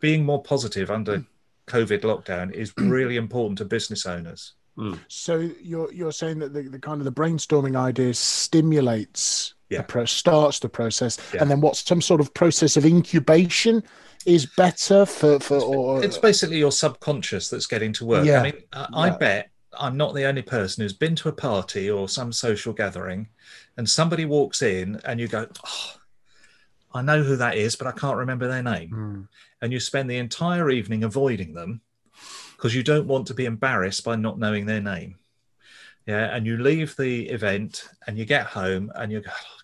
being 0.00 0.24
more 0.24 0.42
positive 0.42 0.90
under 0.90 1.24
COVID 1.68 2.00
lockdown 2.00 2.52
is 2.52 2.72
really 2.76 3.16
important 3.16 3.58
to 3.58 3.64
business 3.64 4.06
owners. 4.06 4.54
Mm. 4.76 4.98
So 5.08 5.50
you're 5.62 5.92
you're 5.92 6.12
saying 6.12 6.38
that 6.40 6.54
the, 6.54 6.62
the 6.62 6.78
kind 6.78 7.00
of 7.00 7.04
the 7.04 7.12
brainstorming 7.12 7.76
idea 7.76 8.14
stimulates 8.14 9.54
yeah. 9.72 9.78
the 9.78 9.84
pro- 9.84 10.04
starts 10.04 10.58
the 10.58 10.68
process, 10.68 11.18
yeah. 11.34 11.42
and 11.42 11.50
then 11.50 11.60
what 11.60 11.76
some 11.76 12.00
sort 12.00 12.20
of 12.20 12.32
process 12.34 12.76
of 12.76 12.84
incubation 12.84 13.82
is 14.24 14.46
better 14.46 15.04
for 15.04 15.40
for 15.40 15.58
or 15.58 16.04
it's 16.04 16.18
basically 16.18 16.58
your 16.58 16.70
subconscious 16.70 17.50
that's 17.50 17.66
getting 17.66 17.92
to 17.94 18.04
work. 18.04 18.24
Yeah. 18.24 18.40
I 18.40 18.42
mean, 18.42 18.62
I, 18.72 18.86
I 18.92 19.10
bet 19.10 19.50
I'm 19.78 19.96
not 19.96 20.14
the 20.14 20.24
only 20.24 20.42
person 20.42 20.82
who's 20.82 20.92
been 20.92 21.16
to 21.16 21.28
a 21.28 21.32
party 21.32 21.90
or 21.90 22.08
some 22.08 22.32
social 22.32 22.72
gathering, 22.72 23.28
and 23.76 23.88
somebody 23.88 24.24
walks 24.24 24.62
in, 24.62 25.00
and 25.04 25.18
you 25.18 25.28
go, 25.28 25.46
oh, 25.66 25.94
I 26.94 27.02
know 27.02 27.22
who 27.22 27.36
that 27.36 27.56
is, 27.56 27.76
but 27.76 27.86
I 27.86 27.92
can't 27.92 28.16
remember 28.16 28.48
their 28.48 28.62
name. 28.62 28.90
Mm. 28.90 29.28
And 29.62 29.72
you 29.72 29.80
spend 29.80 30.10
the 30.10 30.18
entire 30.18 30.70
evening 30.70 31.04
avoiding 31.04 31.54
them 31.54 31.80
because 32.56 32.74
you 32.74 32.82
don't 32.82 33.06
want 33.06 33.26
to 33.28 33.34
be 33.34 33.46
embarrassed 33.46 34.04
by 34.04 34.16
not 34.16 34.38
knowing 34.38 34.66
their 34.66 34.80
name. 34.80 35.16
Yeah, 36.06 36.34
and 36.34 36.46
you 36.46 36.56
leave 36.58 36.96
the 36.96 37.28
event 37.28 37.88
and 38.06 38.18
you 38.18 38.24
get 38.24 38.46
home 38.46 38.92
and 38.96 39.10
you 39.12 39.20
go, 39.20 39.30
oh, 39.32 39.61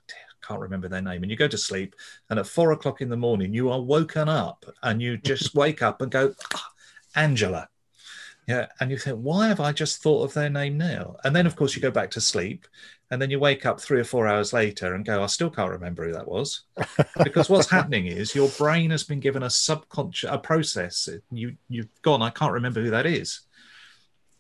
can't 0.48 0.60
remember 0.60 0.88
their 0.88 1.02
name, 1.02 1.22
and 1.22 1.30
you 1.30 1.36
go 1.36 1.48
to 1.48 1.58
sleep. 1.58 1.94
And 2.30 2.38
at 2.38 2.46
four 2.46 2.72
o'clock 2.72 3.00
in 3.00 3.10
the 3.10 3.16
morning, 3.16 3.52
you 3.52 3.70
are 3.70 3.80
woken 3.80 4.28
up 4.28 4.64
and 4.82 5.02
you 5.02 5.18
just 5.18 5.54
wake 5.54 5.82
up 5.82 6.00
and 6.00 6.10
go, 6.10 6.34
oh, 6.54 6.66
Angela. 7.14 7.68
Yeah, 8.46 8.66
and 8.80 8.90
you 8.90 8.96
think, 8.96 9.18
why 9.18 9.48
have 9.48 9.60
I 9.60 9.72
just 9.72 10.02
thought 10.02 10.24
of 10.24 10.32
their 10.32 10.48
name 10.48 10.78
now? 10.78 11.16
And 11.22 11.36
then, 11.36 11.46
of 11.46 11.54
course, 11.54 11.76
you 11.76 11.82
go 11.82 11.90
back 11.90 12.10
to 12.12 12.20
sleep 12.20 12.66
and 13.10 13.20
then 13.20 13.30
you 13.30 13.38
wake 13.38 13.66
up 13.66 13.78
three 13.78 14.00
or 14.00 14.04
four 14.04 14.26
hours 14.26 14.54
later 14.54 14.94
and 14.94 15.04
go, 15.04 15.22
I 15.22 15.26
still 15.26 15.50
can't 15.50 15.70
remember 15.70 16.06
who 16.06 16.12
that 16.14 16.26
was. 16.26 16.62
because 17.24 17.50
what's 17.50 17.68
happening 17.68 18.06
is 18.06 18.34
your 18.34 18.48
brain 18.50 18.90
has 18.90 19.04
been 19.04 19.20
given 19.20 19.42
a 19.42 19.50
subconscious 19.50 20.30
a 20.30 20.38
process. 20.38 21.10
You 21.30 21.56
you've 21.68 21.88
gone, 22.00 22.22
I 22.22 22.30
can't 22.30 22.52
remember 22.52 22.82
who 22.82 22.90
that 22.90 23.04
is. 23.04 23.40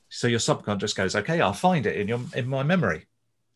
So 0.08 0.26
your 0.26 0.38
subconscious 0.38 0.94
goes, 0.94 1.14
okay, 1.14 1.42
I'll 1.42 1.52
find 1.52 1.84
it 1.84 1.96
in 1.96 2.08
your 2.08 2.20
in 2.34 2.48
my 2.48 2.62
memory. 2.62 3.06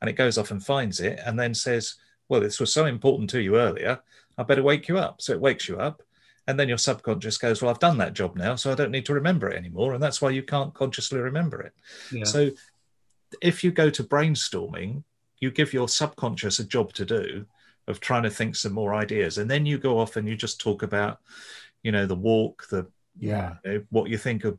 And 0.03 0.11
it 0.11 0.15
goes 0.15 0.37
off 0.37 0.51
and 0.51 0.63
finds 0.63 1.01
it 1.01 1.19
and 1.25 1.39
then 1.39 1.55
says, 1.55 1.95
Well, 2.29 2.41
this 2.41 2.61
was 2.61 2.73
so 2.73 2.87
important 2.87 3.31
to 3.31 3.41
you 3.41 3.57
earlier, 3.57 4.01
I 4.39 4.43
better 4.43 4.63
wake 4.63 4.89
you 4.89 4.99
up. 4.99 5.21
So 5.21 5.33
it 5.33 5.41
wakes 5.41 5.69
you 5.69 5.79
up. 5.79 6.03
And 6.49 6.59
then 6.59 6.69
your 6.69 6.79
subconscious 6.79 7.39
goes, 7.39 7.63
Well, 7.63 7.71
I've 7.71 7.79
done 7.79 7.99
that 7.99 8.15
job 8.15 8.37
now, 8.37 8.57
so 8.57 8.73
I 8.73 8.75
don't 8.75 8.91
need 8.91 9.07
to 9.07 9.15
remember 9.15 9.49
it 9.49 9.57
anymore. 9.57 9.95
And 9.95 10.03
that's 10.03 10.21
why 10.21 10.31
you 10.31 10.43
can't 10.43 10.75
consciously 10.75 11.21
remember 11.21 11.61
it. 11.61 11.73
Yeah. 12.11 12.25
So 12.25 12.51
if 13.41 13.63
you 13.63 13.71
go 13.71 13.91
to 13.91 14.05
brainstorming, 14.05 15.05
you 15.39 15.51
give 15.51 15.73
your 15.73 15.89
subconscious 15.89 16.59
a 16.59 16.65
job 16.65 16.93
to 16.95 17.05
do 17.05 17.47
of 17.89 18.01
trying 18.01 18.23
to 18.25 18.31
think 18.31 18.55
some 18.57 18.73
more 18.73 18.95
ideas, 18.95 19.39
and 19.39 19.51
then 19.51 19.67
you 19.67 19.79
go 19.79 19.99
off 19.99 20.17
and 20.17 20.29
you 20.29 20.37
just 20.37 20.61
talk 20.61 20.83
about, 20.83 21.21
you 21.83 21.91
know, 21.91 22.07
the 22.07 22.15
walk, 22.15 22.67
the 22.71 22.87
yeah, 23.19 23.57
you 23.65 23.73
know, 23.73 23.83
what 23.91 24.09
you 24.09 24.19
think 24.19 24.45
of 24.45 24.59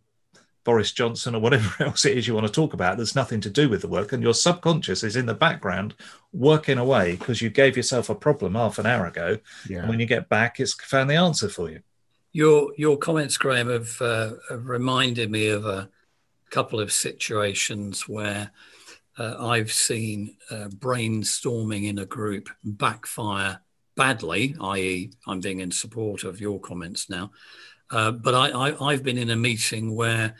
Boris 0.63 0.91
Johnson 0.91 1.35
or 1.35 1.41
whatever 1.41 1.71
else 1.83 2.05
it 2.05 2.17
is 2.17 2.27
you 2.27 2.33
want 2.33 2.47
to 2.47 2.51
talk 2.51 2.73
about. 2.73 2.97
There's 2.97 3.15
nothing 3.15 3.41
to 3.41 3.49
do 3.49 3.69
with 3.69 3.81
the 3.81 3.87
work, 3.87 4.13
and 4.13 4.23
your 4.23 4.33
subconscious 4.33 5.03
is 5.03 5.15
in 5.15 5.25
the 5.25 5.33
background 5.33 5.95
working 6.31 6.77
away 6.77 7.15
because 7.15 7.41
you 7.41 7.49
gave 7.49 7.77
yourself 7.77 8.09
a 8.09 8.15
problem 8.15 8.55
half 8.55 8.79
an 8.79 8.85
hour 8.85 9.05
ago, 9.05 9.39
yeah. 9.69 9.79
and 9.79 9.89
when 9.89 9.99
you 9.99 10.05
get 10.05 10.29
back, 10.29 10.59
it's 10.59 10.73
found 10.73 11.09
the 11.09 11.15
answer 11.15 11.49
for 11.49 11.69
you. 11.69 11.81
Your 12.31 12.71
your 12.77 12.97
comments, 12.97 13.37
Graham, 13.37 13.69
have, 13.69 14.01
uh, 14.01 14.31
have 14.49 14.65
reminded 14.67 15.29
me 15.29 15.49
of 15.49 15.65
a 15.65 15.89
couple 16.49 16.79
of 16.79 16.91
situations 16.91 18.07
where 18.07 18.51
uh, 19.17 19.35
I've 19.39 19.71
seen 19.71 20.35
uh, 20.49 20.69
brainstorming 20.69 21.87
in 21.87 21.99
a 21.99 22.05
group 22.05 22.49
backfire 22.63 23.59
badly, 23.95 24.55
i.e., 24.59 25.11
I'm 25.27 25.39
being 25.39 25.59
in 25.59 25.71
support 25.71 26.23
of 26.23 26.41
your 26.41 26.59
comments 26.59 27.09
now. 27.09 27.31
Uh, 27.91 28.11
but 28.11 28.33
I, 28.33 28.91
have 28.91 29.03
been 29.03 29.19
in 29.19 29.29
a 29.29 29.35
meeting 29.35 29.95
where 29.95 30.35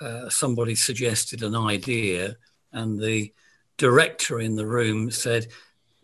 uh, 0.00 0.28
somebody 0.28 0.74
suggested 0.74 1.42
an 1.42 1.54
idea, 1.54 2.36
and 2.72 3.00
the 3.00 3.32
director 3.76 4.40
in 4.40 4.56
the 4.56 4.66
room 4.66 5.10
said, 5.10 5.48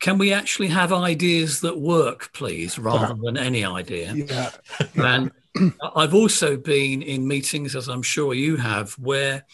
can 0.01 0.17
we 0.17 0.33
actually 0.33 0.69
have 0.69 0.93
ideas 0.93 1.61
that 1.61 1.79
work, 1.79 2.33
please, 2.33 2.79
rather 2.79 3.15
than 3.23 3.37
any 3.37 3.65
idea? 3.65 4.15
Yeah. 4.15 4.51
and 4.95 5.31
I've 5.95 6.15
also 6.15 6.57
been 6.57 7.03
in 7.03 7.29
meetings, 7.29 7.77
as 7.77 7.89
I'm 7.89 8.03
sure 8.03 8.33
you 8.33 8.57
have, 8.57 8.93
where 8.95 9.45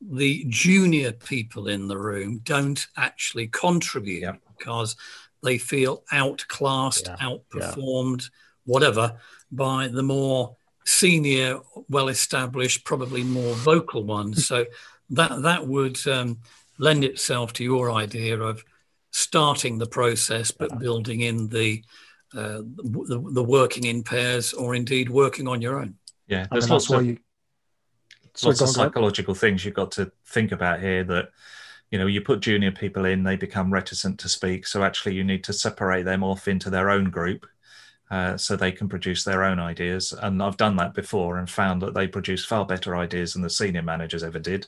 the 0.00 0.44
junior 0.48 1.12
people 1.12 1.68
in 1.68 1.86
the 1.86 1.98
room 1.98 2.40
don't 2.42 2.84
actually 2.96 3.46
contribute 3.48 4.22
yeah. 4.22 4.32
because 4.58 4.96
they 5.42 5.58
feel 5.58 6.02
outclassed, 6.10 7.06
yeah. 7.06 7.16
outperformed, 7.16 8.28
whatever, 8.64 9.16
by 9.52 9.88
the 9.88 10.02
more 10.02 10.56
senior, 10.84 11.60
well 11.88 12.08
established, 12.08 12.84
probably 12.84 13.22
more 13.22 13.54
vocal 13.54 14.04
ones. 14.04 14.46
so 14.46 14.66
that, 15.10 15.42
that 15.42 15.66
would 15.66 16.04
um, 16.06 16.38
lend 16.78 17.04
itself 17.04 17.52
to 17.54 17.64
your 17.64 17.90
idea 17.90 18.38
of 18.38 18.64
starting 19.10 19.78
the 19.78 19.86
process, 19.86 20.50
but 20.50 20.78
building 20.78 21.20
in 21.20 21.48
the, 21.48 21.82
uh, 22.34 22.62
the, 22.62 23.22
the 23.32 23.44
working 23.44 23.84
in 23.84 24.02
pairs 24.02 24.52
or 24.52 24.74
indeed 24.74 25.10
working 25.10 25.46
on 25.46 25.60
your 25.60 25.80
own. 25.80 25.96
Yeah, 26.26 26.46
there's 26.50 26.70
lots 26.70 26.90
of, 26.90 27.04
you... 27.04 27.18
lots 28.42 28.60
of 28.60 28.68
psychological 28.68 29.34
things 29.34 29.64
you've 29.64 29.74
got 29.74 29.92
to 29.92 30.10
think 30.26 30.52
about 30.52 30.80
here 30.80 31.04
that 31.04 31.28
you 31.90 31.98
know 31.98 32.06
you 32.06 32.22
put 32.22 32.40
junior 32.40 32.72
people 32.72 33.04
in 33.04 33.22
they 33.22 33.36
become 33.36 33.70
reticent 33.70 34.18
to 34.18 34.28
speak 34.28 34.66
so 34.66 34.82
actually 34.82 35.14
you 35.14 35.22
need 35.22 35.44
to 35.44 35.52
separate 35.52 36.04
them 36.04 36.24
off 36.24 36.48
into 36.48 36.70
their 36.70 36.88
own 36.88 37.10
group 37.10 37.46
uh, 38.12 38.36
so 38.36 38.54
they 38.54 38.70
can 38.70 38.90
produce 38.90 39.24
their 39.24 39.42
own 39.42 39.58
ideas. 39.58 40.12
And 40.12 40.42
I've 40.42 40.58
done 40.58 40.76
that 40.76 40.92
before 40.92 41.38
and 41.38 41.48
found 41.48 41.80
that 41.80 41.94
they 41.94 42.06
produce 42.06 42.44
far 42.44 42.66
better 42.66 42.94
ideas 42.94 43.32
than 43.32 43.40
the 43.40 43.48
senior 43.48 43.80
managers 43.80 44.22
ever 44.22 44.38
did. 44.38 44.66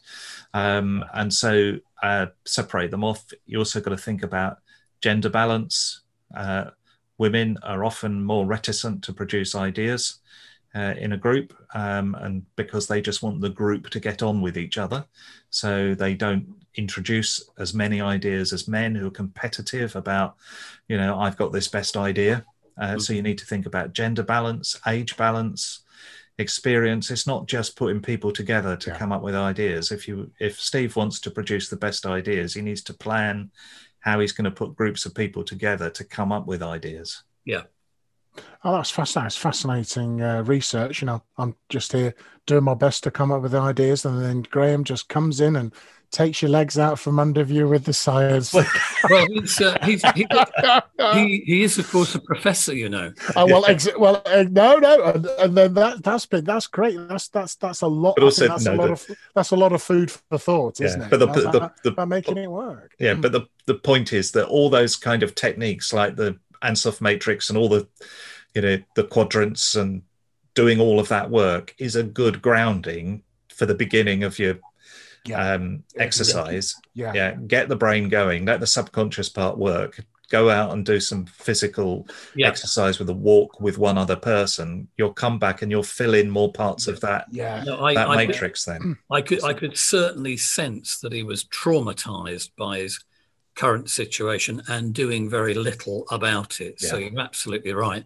Um, 0.54 1.04
and 1.12 1.30
so 1.32 1.78
uh, 2.02 2.26
separate 2.46 2.90
them 2.90 3.04
off. 3.04 3.22
You 3.44 3.58
also 3.58 3.82
got 3.82 3.90
to 3.90 3.98
think 3.98 4.22
about 4.22 4.60
gender 5.02 5.28
balance. 5.28 6.00
Uh, 6.34 6.70
women 7.18 7.58
are 7.62 7.84
often 7.84 8.24
more 8.24 8.46
reticent 8.46 9.04
to 9.04 9.12
produce 9.12 9.54
ideas. 9.54 10.20
Uh, 10.76 10.94
in 10.98 11.12
a 11.12 11.16
group, 11.16 11.54
um, 11.74 12.16
and 12.16 12.42
because 12.56 12.88
they 12.88 13.00
just 13.00 13.22
want 13.22 13.40
the 13.40 13.48
group 13.48 13.88
to 13.90 14.00
get 14.00 14.24
on 14.24 14.40
with 14.40 14.58
each 14.58 14.76
other, 14.76 15.04
so 15.50 15.94
they 15.94 16.14
don't 16.14 16.52
introduce 16.74 17.48
as 17.58 17.72
many 17.72 18.00
ideas 18.00 18.52
as 18.52 18.66
men 18.66 18.92
who 18.92 19.06
are 19.06 19.10
competitive 19.22 19.94
about, 19.94 20.34
you 20.88 20.96
know, 20.96 21.16
I've 21.16 21.36
got 21.36 21.52
this 21.52 21.68
best 21.68 21.96
idea, 21.96 22.44
uh, 22.78 22.98
so 22.98 23.12
you 23.12 23.22
need 23.22 23.38
to 23.38 23.46
think 23.46 23.66
about 23.66 23.92
gender 23.92 24.22
balance, 24.22 24.78
age 24.86 25.16
balance, 25.16 25.84
experience. 26.38 27.10
It's 27.10 27.26
not 27.26 27.46
just 27.46 27.76
putting 27.76 28.00
people 28.00 28.32
together 28.32 28.76
to 28.76 28.90
yeah. 28.90 28.98
come 28.98 29.12
up 29.12 29.22
with 29.22 29.34
ideas. 29.34 29.92
If 29.92 30.08
you 30.08 30.30
if 30.40 30.60
Steve 30.60 30.96
wants 30.96 31.20
to 31.20 31.30
produce 31.30 31.68
the 31.68 31.76
best 31.76 32.06
ideas, 32.06 32.54
he 32.54 32.62
needs 32.62 32.82
to 32.84 32.94
plan 32.94 33.50
how 34.00 34.20
he's 34.20 34.32
going 34.32 34.44
to 34.44 34.50
put 34.50 34.76
groups 34.76 35.06
of 35.06 35.14
people 35.14 35.44
together 35.44 35.88
to 35.90 36.04
come 36.04 36.32
up 36.32 36.46
with 36.46 36.62
ideas. 36.62 37.22
Yeah. 37.44 37.62
Oh, 38.64 38.72
that's 38.72 38.90
fascinating. 38.90 39.26
It's 39.26 39.36
fascinating 39.36 40.22
uh, 40.22 40.42
research. 40.42 41.02
You 41.02 41.06
know, 41.06 41.22
I'm 41.38 41.54
just 41.68 41.92
here 41.92 42.14
doing 42.46 42.64
my 42.64 42.74
best 42.74 43.04
to 43.04 43.10
come 43.10 43.30
up 43.30 43.42
with 43.42 43.54
ideas, 43.54 44.04
and 44.04 44.22
then 44.22 44.42
Graham 44.42 44.84
just 44.84 45.08
comes 45.08 45.40
in 45.40 45.56
and 45.56 45.72
takes 46.14 46.40
your 46.40 46.50
legs 46.50 46.78
out 46.78 46.98
from 46.98 47.18
under 47.18 47.42
you 47.42 47.68
with 47.68 47.84
the 47.84 47.92
science. 47.92 48.54
well, 48.54 49.26
he's, 49.28 49.60
uh, 49.60 49.76
he's, 49.82 50.02
he, 50.12 50.26
he, 51.12 51.42
he, 51.44 51.62
is, 51.62 51.76
of 51.78 51.90
course, 51.90 52.14
a 52.14 52.20
professor, 52.20 52.74
you 52.74 52.88
know. 52.88 53.12
Oh, 53.34 53.46
well, 53.46 53.66
ex- 53.66 53.88
well, 53.98 54.22
uh, 54.24 54.44
no, 54.48 54.76
no, 54.78 55.02
and, 55.04 55.26
and, 55.26 55.56
then 55.56 55.74
that 55.74 56.02
that's 56.02 56.24
been 56.24 56.44
that's 56.44 56.68
great. 56.68 56.96
That's 57.08 57.28
that's 57.28 57.56
that's 57.56 57.82
a 57.82 57.86
lot. 57.86 58.14
But 58.16 58.24
Also, 58.24 58.48
that's 58.48 58.64
no, 58.64 58.74
a 58.74 58.76
lot 58.76 58.86
the, 58.86 58.92
of 58.92 59.10
that's 59.34 59.50
a 59.50 59.56
lot 59.56 59.72
of 59.72 59.82
food 59.82 60.10
for 60.10 60.38
thought, 60.38 60.80
isn't 60.80 61.00
yeah, 61.00 61.06
it? 61.06 61.10
But 61.10 61.18
the, 61.18 61.26
the, 61.26 61.40
the, 61.50 61.72
the, 61.82 61.90
by 61.90 62.04
making 62.04 62.38
it 62.38 62.50
work. 62.50 62.94
Yeah, 62.98 63.14
but 63.14 63.32
the 63.32 63.42
the 63.66 63.74
point 63.74 64.12
is 64.12 64.30
that 64.32 64.46
all 64.46 64.70
those 64.70 64.96
kind 64.96 65.22
of 65.22 65.34
techniques, 65.34 65.92
like 65.92 66.16
the 66.16 66.38
Ansoff 66.64 67.00
matrix 67.00 67.50
and 67.50 67.58
all 67.58 67.68
the, 67.68 67.86
you 68.54 68.62
know, 68.62 68.78
the 68.96 69.04
quadrants 69.04 69.76
and 69.76 70.02
doing 70.54 70.80
all 70.80 70.98
of 70.98 71.08
that 71.08 71.30
work 71.30 71.74
is 71.78 71.96
a 71.96 72.02
good 72.02 72.40
grounding 72.40 73.22
for 73.48 73.66
the 73.66 73.74
beginning 73.74 74.24
of 74.24 74.38
your 74.38 74.58
yeah. 75.26 75.52
um, 75.52 75.84
exercise. 75.96 76.74
Yeah. 76.94 77.12
yeah, 77.14 77.34
get 77.46 77.68
the 77.68 77.76
brain 77.76 78.08
going, 78.08 78.44
let 78.46 78.60
the 78.60 78.66
subconscious 78.66 79.28
part 79.28 79.58
work. 79.58 80.04
Go 80.30 80.48
out 80.48 80.72
and 80.72 80.86
do 80.86 81.00
some 81.00 81.26
physical 81.26 82.08
yeah. 82.34 82.48
exercise 82.48 82.98
with 82.98 83.10
a 83.10 83.14
walk 83.14 83.60
with 83.60 83.76
one 83.76 83.98
other 83.98 84.16
person. 84.16 84.88
You'll 84.96 85.12
come 85.12 85.38
back 85.38 85.60
and 85.60 85.70
you'll 85.70 85.82
fill 85.82 86.14
in 86.14 86.30
more 86.30 86.50
parts 86.50 86.88
of 86.88 86.98
that. 87.02 87.26
Yeah, 87.30 87.62
no, 87.64 87.84
I, 87.84 87.94
that 87.94 88.08
I, 88.08 88.16
matrix. 88.16 88.66
I, 88.66 88.72
then 88.72 88.96
I 89.10 89.20
could 89.20 89.44
I 89.44 89.52
could 89.52 89.76
certainly 89.76 90.38
sense 90.38 90.98
that 91.00 91.12
he 91.12 91.22
was 91.22 91.44
traumatized 91.44 92.50
by 92.56 92.78
his 92.78 93.04
current 93.54 93.88
situation 93.90 94.62
and 94.68 94.92
doing 94.94 95.30
very 95.30 95.54
little 95.54 96.06
about 96.10 96.60
it. 96.60 96.76
Yeah. 96.80 96.88
So 96.90 96.96
you're 96.96 97.20
absolutely 97.20 97.72
right. 97.72 98.04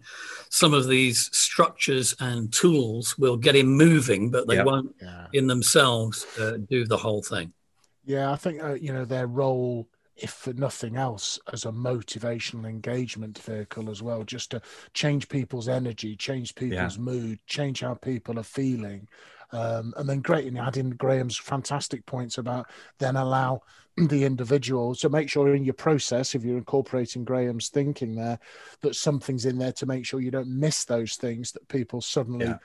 Some 0.49 0.73
of 0.73 0.87
these 0.87 1.29
structures 1.35 2.15
and 2.19 2.51
tools 2.53 3.17
will 3.17 3.37
get 3.37 3.55
him 3.55 3.67
moving, 3.67 4.29
but 4.29 4.47
they 4.47 4.55
yep. 4.55 4.65
won't 4.65 4.95
yeah. 5.01 5.27
in 5.33 5.47
themselves 5.47 6.25
uh, 6.39 6.57
do 6.69 6.85
the 6.85 6.97
whole 6.97 7.21
thing. 7.23 7.53
Yeah, 8.05 8.31
I 8.31 8.35
think, 8.35 8.63
uh, 8.63 8.73
you 8.73 8.93
know, 8.93 9.05
their 9.05 9.27
role, 9.27 9.87
if 10.15 10.31
for 10.31 10.53
nothing 10.53 10.95
else, 10.95 11.39
as 11.53 11.65
a 11.65 11.71
motivational 11.71 12.67
engagement 12.67 13.37
vehicle 13.39 13.89
as 13.89 14.01
well, 14.01 14.23
just 14.23 14.51
to 14.51 14.61
change 14.93 15.29
people's 15.29 15.67
energy, 15.67 16.15
change 16.15 16.55
people's 16.55 16.97
yeah. 16.97 17.03
mood, 17.03 17.39
change 17.45 17.81
how 17.81 17.93
people 17.93 18.39
are 18.39 18.43
feeling. 18.43 19.07
Um, 19.51 19.93
and 19.97 20.07
then 20.07 20.21
great, 20.21 20.45
in 20.45 20.57
adding 20.57 20.91
Graham's 20.91 21.37
fantastic 21.37 22.05
points 22.05 22.37
about 22.37 22.67
then 22.99 23.15
allow 23.15 23.61
the 24.07 24.23
individual. 24.23 24.95
to 24.95 25.09
make 25.09 25.29
sure 25.29 25.53
in 25.55 25.65
your 25.65 25.73
process, 25.73 26.35
if 26.35 26.43
you're 26.43 26.57
incorporating 26.57 27.23
Graham's 27.23 27.69
thinking 27.69 28.15
there, 28.15 28.39
that 28.81 28.95
something's 28.95 29.45
in 29.45 29.57
there 29.57 29.71
to 29.73 29.85
make 29.85 30.05
sure 30.05 30.19
you 30.19 30.31
don't 30.31 30.47
miss 30.47 30.85
those 30.85 31.15
things 31.15 31.51
that 31.53 31.67
people 31.67 32.01
suddenly 32.01 32.45
yeah. 32.45 32.57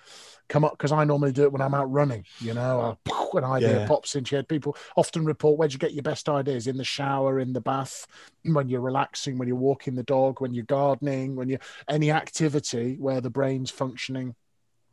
come 0.49 0.65
up. 0.65 0.73
Because 0.73 0.93
I 0.93 1.05
normally 1.05 1.33
do 1.33 1.45
it 1.45 1.53
when 1.53 1.63
I'm 1.63 1.75
out 1.75 1.91
running. 1.91 2.25
You 2.41 2.55
know, 2.55 2.99
I, 3.07 3.29
an 3.39 3.45
idea 3.45 3.81
yeah. 3.81 3.87
pops 3.87 4.15
into 4.15 4.35
your 4.35 4.39
head. 4.39 4.49
People 4.49 4.77
often 4.97 5.25
report 5.25 5.59
where'd 5.59 5.73
you 5.73 5.79
get 5.79 5.95
your 5.95 6.03
best 6.03 6.29
ideas 6.29 6.67
in 6.67 6.77
the 6.77 6.85
shower, 6.85 7.41
in 7.41 7.53
the 7.53 7.61
bath, 7.61 8.07
when 8.45 8.69
you're 8.69 8.81
relaxing, 8.81 9.39
when 9.39 9.49
you're 9.49 9.57
walking 9.57 9.95
the 9.95 10.03
dog, 10.03 10.41
when 10.41 10.55
you're 10.55 10.65
gardening, 10.65 11.35
when 11.35 11.49
you're 11.49 11.61
any 11.89 12.11
activity 12.11 12.97
where 12.99 13.21
the 13.21 13.31
brain's 13.31 13.71
functioning 13.71 14.35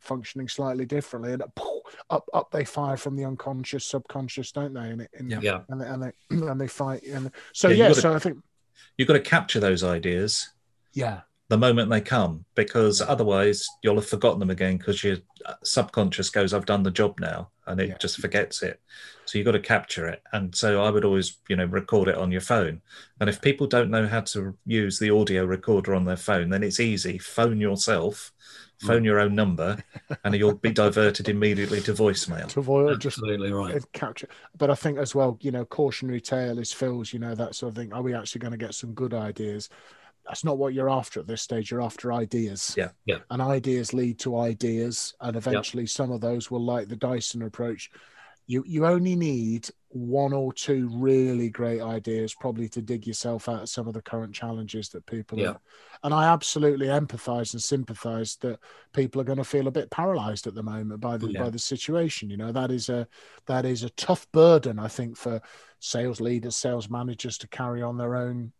functioning 0.00 0.48
slightly 0.48 0.84
differently, 0.84 1.32
and 1.32 1.42
up 2.10 2.28
up 2.32 2.50
they 2.50 2.64
fire 2.64 2.96
from 2.96 3.16
the 3.16 3.24
unconscious, 3.24 3.84
subconscious, 3.84 4.52
don't 4.52 4.74
they? 4.74 4.90
And, 4.90 5.08
and 5.18 5.42
yeah, 5.42 5.60
and 5.68 5.80
they, 5.80 5.86
and 5.86 6.02
they 6.02 6.12
and 6.30 6.60
they 6.60 6.68
fight. 6.68 7.02
And 7.04 7.30
so 7.52 7.68
yeah, 7.68 7.88
yeah 7.88 7.92
so 7.92 8.10
to, 8.10 8.16
I 8.16 8.18
think 8.18 8.38
you've 8.96 9.08
got 9.08 9.14
to 9.14 9.20
capture 9.20 9.60
those 9.60 9.84
ideas. 9.84 10.50
Yeah. 10.92 11.20
The 11.48 11.58
moment 11.58 11.90
they 11.90 12.00
come, 12.00 12.46
because 12.54 13.02
otherwise 13.02 13.68
you'll 13.82 13.96
have 13.96 14.08
forgotten 14.08 14.40
them 14.40 14.48
again 14.48 14.78
because 14.78 15.04
your 15.04 15.18
uh, 15.44 15.54
subconscious 15.62 16.30
goes, 16.30 16.54
"I've 16.54 16.64
done 16.64 16.82
the 16.82 16.90
job 16.90 17.20
now," 17.20 17.50
and 17.66 17.78
it 17.78 17.90
yeah. 17.90 17.98
just 17.98 18.20
forgets 18.20 18.62
it. 18.62 18.80
So 19.26 19.38
you've 19.38 19.44
got 19.44 19.52
to 19.52 19.60
capture 19.60 20.08
it. 20.08 20.22
And 20.32 20.54
so 20.54 20.82
I 20.82 20.90
would 20.90 21.04
always, 21.04 21.38
you 21.48 21.56
know, 21.56 21.66
record 21.66 22.08
it 22.08 22.16
on 22.16 22.32
your 22.32 22.40
phone. 22.40 22.80
And 23.20 23.28
if 23.28 23.40
people 23.40 23.66
don't 23.66 23.90
know 23.90 24.06
how 24.06 24.20
to 24.20 24.56
use 24.66 24.98
the 24.98 25.10
audio 25.10 25.44
recorder 25.44 25.94
on 25.94 26.04
their 26.04 26.16
phone, 26.16 26.48
then 26.48 26.62
it's 26.62 26.80
easy. 26.80 27.18
Phone 27.18 27.60
yourself 27.60 28.32
phone 28.82 29.04
your 29.04 29.20
own 29.20 29.34
number, 29.34 29.78
and 30.24 30.34
you'll 30.34 30.54
be 30.54 30.72
diverted 30.72 31.28
immediately 31.28 31.80
to 31.82 31.92
voicemail. 31.92 32.48
To 32.48 32.60
avoid 32.60 33.04
Absolutely 33.04 33.48
just 33.48 33.56
right. 33.56 33.92
Capture. 33.92 34.28
But 34.58 34.70
I 34.70 34.74
think 34.74 34.98
as 34.98 35.14
well, 35.14 35.38
you 35.40 35.50
know, 35.50 35.64
cautionary 35.64 36.20
tale 36.20 36.58
is 36.58 36.72
Phil's, 36.72 37.12
you 37.12 37.18
know, 37.18 37.34
that 37.34 37.54
sort 37.54 37.70
of 37.70 37.76
thing. 37.76 37.92
Are 37.92 38.02
we 38.02 38.14
actually 38.14 38.40
going 38.40 38.52
to 38.52 38.58
get 38.58 38.74
some 38.74 38.92
good 38.92 39.14
ideas? 39.14 39.68
That's 40.26 40.44
not 40.44 40.58
what 40.58 40.72
you're 40.72 40.90
after 40.90 41.20
at 41.20 41.26
this 41.26 41.42
stage. 41.42 41.70
You're 41.70 41.82
after 41.82 42.12
ideas. 42.12 42.74
Yeah. 42.76 42.90
Yeah. 43.06 43.18
And 43.30 43.42
ideas 43.42 43.92
lead 43.92 44.18
to 44.20 44.38
ideas. 44.38 45.14
And 45.20 45.36
eventually 45.36 45.86
some 45.86 46.12
of 46.12 46.20
those 46.20 46.50
will 46.50 46.64
like 46.64 46.88
the 46.88 46.96
Dyson 46.96 47.42
approach 47.42 47.90
you 48.46 48.64
you 48.66 48.86
only 48.86 49.16
need 49.16 49.68
one 49.88 50.32
or 50.32 50.52
two 50.52 50.88
really 50.92 51.50
great 51.50 51.80
ideas 51.80 52.34
probably 52.34 52.68
to 52.68 52.80
dig 52.80 53.06
yourself 53.06 53.48
out 53.48 53.62
of 53.62 53.68
some 53.68 53.86
of 53.86 53.94
the 53.94 54.02
current 54.02 54.34
challenges 54.34 54.88
that 54.88 55.04
people 55.06 55.38
yeah. 55.38 55.48
are 55.48 55.60
and 56.02 56.14
i 56.14 56.32
absolutely 56.32 56.86
empathize 56.86 57.52
and 57.52 57.62
sympathize 57.62 58.36
that 58.36 58.58
people 58.92 59.20
are 59.20 59.24
going 59.24 59.38
to 59.38 59.44
feel 59.44 59.68
a 59.68 59.72
bit 59.72 59.90
paralyzed 59.90 60.46
at 60.46 60.54
the 60.54 60.62
moment 60.62 61.00
by 61.00 61.16
the 61.16 61.30
yeah. 61.30 61.42
by 61.42 61.50
the 61.50 61.58
situation 61.58 62.30
you 62.30 62.36
know 62.36 62.52
that 62.52 62.70
is 62.70 62.88
a 62.88 63.06
that 63.46 63.64
is 63.64 63.82
a 63.82 63.90
tough 63.90 64.26
burden 64.32 64.78
i 64.78 64.88
think 64.88 65.16
for 65.16 65.40
sales 65.78 66.20
leaders 66.20 66.56
sales 66.56 66.88
managers 66.88 67.36
to 67.36 67.48
carry 67.48 67.82
on 67.82 67.98
their 67.98 68.16
own 68.16 68.52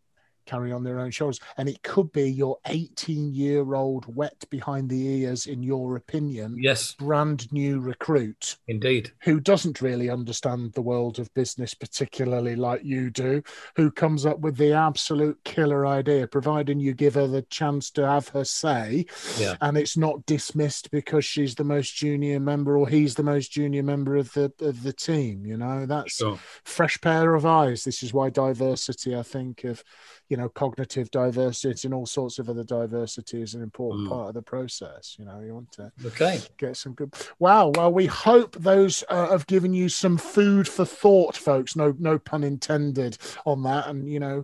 carry 0.45 0.71
on 0.71 0.83
their 0.83 0.99
own 0.99 1.11
shoulders. 1.11 1.39
And 1.57 1.69
it 1.69 1.81
could 1.83 2.11
be 2.11 2.31
your 2.31 2.57
18 2.67 3.33
year 3.33 3.73
old 3.73 4.13
wet 4.13 4.43
behind 4.49 4.89
the 4.89 5.07
ears, 5.07 5.47
in 5.47 5.63
your 5.63 5.95
opinion, 5.95 6.57
yes, 6.59 6.93
brand 6.93 7.51
new 7.51 7.79
recruit. 7.79 8.57
Indeed. 8.67 9.11
Who 9.23 9.39
doesn't 9.39 9.81
really 9.81 10.09
understand 10.09 10.73
the 10.73 10.81
world 10.81 11.19
of 11.19 11.33
business, 11.33 11.73
particularly 11.73 12.55
like 12.55 12.83
you 12.83 13.09
do, 13.09 13.43
who 13.75 13.91
comes 13.91 14.25
up 14.25 14.39
with 14.39 14.57
the 14.57 14.73
absolute 14.73 15.39
killer 15.43 15.85
idea, 15.85 16.27
providing 16.27 16.79
you 16.79 16.93
give 16.93 17.15
her 17.15 17.27
the 17.27 17.41
chance 17.43 17.89
to 17.91 18.07
have 18.07 18.27
her 18.29 18.43
say. 18.43 19.05
Yeah. 19.37 19.55
And 19.61 19.77
it's 19.77 19.97
not 19.97 20.25
dismissed 20.25 20.91
because 20.91 21.25
she's 21.25 21.55
the 21.55 21.63
most 21.63 21.95
junior 21.95 22.39
member 22.39 22.77
or 22.77 22.87
he's 22.87 23.15
the 23.15 23.23
most 23.23 23.51
junior 23.51 23.83
member 23.83 24.15
of 24.15 24.31
the 24.33 24.51
of 24.59 24.83
the 24.83 24.93
team. 24.93 25.45
You 25.45 25.57
know, 25.57 25.85
that's 25.85 26.15
sure. 26.15 26.39
fresh 26.63 26.99
pair 27.01 27.35
of 27.35 27.45
eyes. 27.45 27.83
This 27.83 28.03
is 28.03 28.13
why 28.13 28.29
diversity, 28.29 29.15
I 29.15 29.23
think, 29.23 29.63
of 29.63 29.83
you 30.29 30.37
know 30.37 30.49
cognitive 30.49 31.11
diversity 31.11 31.87
and 31.87 31.93
all 31.93 32.05
sorts 32.05 32.39
of 32.39 32.49
other 32.49 32.63
diversity 32.63 33.41
is 33.41 33.53
an 33.53 33.61
important 33.61 34.07
mm. 34.07 34.09
part 34.09 34.29
of 34.29 34.33
the 34.33 34.41
process 34.41 35.15
you 35.19 35.25
know 35.25 35.39
you 35.41 35.53
want 35.53 35.71
to 35.71 35.91
okay. 36.05 36.41
get 36.57 36.75
some 36.75 36.93
good 36.93 37.13
wow 37.39 37.71
well 37.75 37.91
we 37.91 38.05
hope 38.05 38.55
those 38.55 39.03
uh, 39.09 39.29
have 39.29 39.47
given 39.47 39.73
you 39.73 39.89
some 39.89 40.17
food 40.17 40.67
for 40.67 40.85
thought 40.85 41.35
folks. 41.35 41.75
No 41.75 41.93
no 41.99 42.17
pun 42.17 42.43
intended 42.43 43.17
on 43.45 43.63
that. 43.63 43.87
And 43.87 44.09
you 44.09 44.19
know 44.19 44.43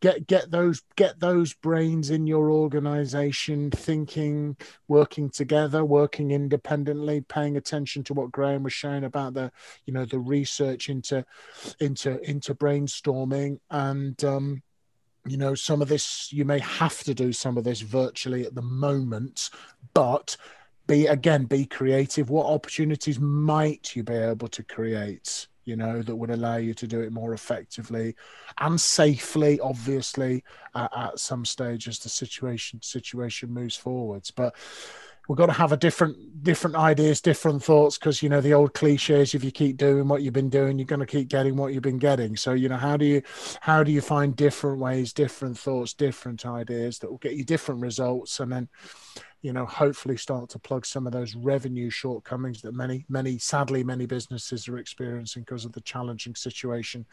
get 0.00 0.26
get 0.26 0.50
those 0.50 0.82
get 0.94 1.18
those 1.20 1.54
brains 1.54 2.10
in 2.10 2.26
your 2.26 2.50
organization 2.50 3.70
thinking 3.70 4.56
working 4.88 5.30
together 5.30 5.84
working 5.84 6.32
independently 6.32 7.22
paying 7.22 7.56
attention 7.56 8.04
to 8.04 8.12
what 8.12 8.30
graham 8.30 8.62
was 8.62 8.74
showing 8.74 9.04
about 9.04 9.32
the 9.32 9.50
you 9.86 9.92
know 9.92 10.04
the 10.04 10.18
research 10.18 10.88
into 10.88 11.24
into 11.80 12.20
into 12.28 12.54
brainstorming. 12.54 13.58
And 13.70 14.22
um 14.24 14.62
you 15.28 15.36
know 15.36 15.54
some 15.54 15.82
of 15.82 15.88
this 15.88 16.32
you 16.32 16.44
may 16.44 16.58
have 16.58 17.02
to 17.02 17.14
do 17.14 17.32
some 17.32 17.56
of 17.56 17.64
this 17.64 17.80
virtually 17.80 18.46
at 18.46 18.54
the 18.54 18.62
moment 18.62 19.50
but 19.94 20.36
be 20.86 21.06
again 21.06 21.44
be 21.44 21.64
creative 21.64 22.30
what 22.30 22.46
opportunities 22.46 23.18
might 23.18 23.96
you 23.96 24.02
be 24.02 24.14
able 24.14 24.48
to 24.48 24.62
create 24.62 25.48
you 25.66 25.74
know, 25.76 26.00
that 26.00 26.16
would 26.16 26.30
allow 26.30 26.56
you 26.56 26.72
to 26.74 26.86
do 26.86 27.00
it 27.00 27.12
more 27.12 27.34
effectively 27.34 28.14
and 28.60 28.80
safely, 28.80 29.60
obviously, 29.60 30.44
at, 30.74 30.90
at 30.96 31.18
some 31.18 31.44
stage 31.44 31.88
as 31.88 31.98
the 31.98 32.08
situation 32.08 32.80
situation 32.80 33.52
moves 33.52 33.76
forwards. 33.76 34.30
But 34.30 34.54
we've 35.28 35.38
got 35.38 35.46
to 35.46 35.52
have 35.52 35.72
a 35.72 35.76
different 35.76 36.16
different 36.42 36.76
ideas 36.76 37.20
different 37.20 37.62
thoughts 37.62 37.98
because 37.98 38.22
you 38.22 38.28
know 38.28 38.40
the 38.40 38.54
old 38.54 38.72
cliches 38.72 39.34
if 39.34 39.42
you 39.42 39.50
keep 39.50 39.76
doing 39.76 40.06
what 40.06 40.22
you've 40.22 40.32
been 40.32 40.48
doing 40.48 40.78
you're 40.78 40.86
going 40.86 41.00
to 41.00 41.06
keep 41.06 41.28
getting 41.28 41.56
what 41.56 41.72
you've 41.72 41.82
been 41.82 41.98
getting. 41.98 42.36
So 42.36 42.52
you 42.52 42.68
know 42.68 42.76
how 42.76 42.96
do 42.96 43.04
you 43.04 43.22
how 43.60 43.82
do 43.82 43.92
you 43.92 44.00
find 44.00 44.36
different 44.36 44.78
ways 44.78 45.12
different 45.12 45.58
thoughts 45.58 45.94
different 45.94 46.46
ideas 46.46 46.98
that 47.00 47.10
will 47.10 47.18
get 47.18 47.34
you 47.34 47.44
different 47.44 47.80
results? 47.80 48.40
And 48.40 48.52
then 48.52 48.68
you 49.42 49.52
know, 49.52 49.66
hopefully 49.66 50.16
start 50.16 50.48
to 50.50 50.58
plug 50.58 50.84
some 50.86 51.06
of 51.06 51.12
those 51.12 51.34
revenue 51.34 51.90
shortcomings 51.90 52.62
that 52.62 52.74
many, 52.74 53.04
many, 53.08 53.38
sadly, 53.38 53.84
many 53.84 54.06
businesses 54.06 54.68
are 54.68 54.78
experiencing 54.78 55.42
because 55.42 55.64
of 55.64 55.72
the 55.72 55.80
challenging 55.82 56.34
situation 56.34 57.06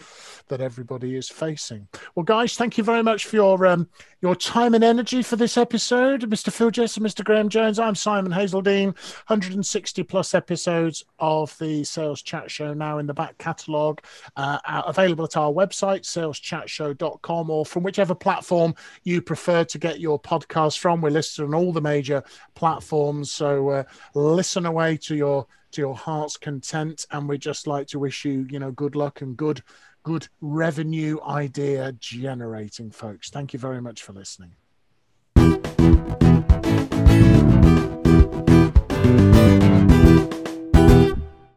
that 0.48 0.62
everybody 0.62 1.16
is 1.16 1.30
facing. 1.30 1.88
Well, 2.16 2.24
guys, 2.24 2.56
thank 2.56 2.78
you 2.78 2.84
very 2.84 3.04
much 3.04 3.26
for 3.26 3.36
your 3.36 3.66
um, 3.66 3.88
your 4.22 4.36
time 4.36 4.74
and 4.74 4.84
energy 4.84 5.22
for 5.22 5.36
this 5.36 5.58
episode, 5.58 6.22
Mr. 6.30 6.52
Phil 6.52 6.72
Jesson 6.72 7.04
Mr. 7.04 7.24
Graham 7.24 7.50
Jones. 7.50 7.80
I'm 7.80 7.96
Simon 7.96 8.32
Hazeldine. 8.32 8.96
160 9.28 10.04
plus 10.04 10.34
episodes 10.34 11.04
of 11.20 11.58
the 11.60 11.84
Sales 11.84 12.22
Chat 12.22 12.50
Show 12.50 12.74
now 12.74 12.98
in 12.98 13.08
the 13.08 13.14
back 13.14 13.38
catalogue, 13.38 14.02
uh, 14.36 14.60
available 14.86 15.26
at 15.26 15.38
our 15.38 15.52
website, 15.52 16.02
saleschatshow.com, 16.02 17.50
or 17.50 17.66
from 17.66 17.84
whichever 17.84 18.16
platform 18.16 18.76
you 19.04 19.22
prefer 19.22 19.64
to 19.66 19.78
get 19.78 20.00
your 20.00 20.20
podcast 20.20 20.80
from. 20.80 21.02
We're 21.02 21.10
listed 21.10 21.46
on 21.46 21.56
all 21.56 21.74
the 21.74 21.82
major 21.82 22.13
major 22.14 22.28
platforms. 22.56 23.32
So 23.32 23.70
uh, 23.70 23.84
listen 24.14 24.66
away 24.66 24.98
to 24.98 25.16
your 25.16 25.48
to 25.72 25.82
your 25.82 25.96
heart's 25.96 26.38
content, 26.38 27.06
and 27.12 27.28
we 27.28 27.38
just 27.38 27.66
like 27.66 27.88
to 27.88 28.00
wish 28.00 28.26
you, 28.26 28.46
you 28.50 28.60
know, 28.60 28.72
good 28.72 28.96
luck 28.96 29.22
and 29.22 29.36
good 29.36 29.62
good 30.04 30.28
revenue 30.42 31.18
idea 31.24 31.94
generating, 31.94 32.92
folks. 32.92 33.30
Thank 33.30 33.54
you 33.54 33.60
very 33.60 33.82
much 33.82 34.04
for 34.04 34.14
listening. 34.14 34.56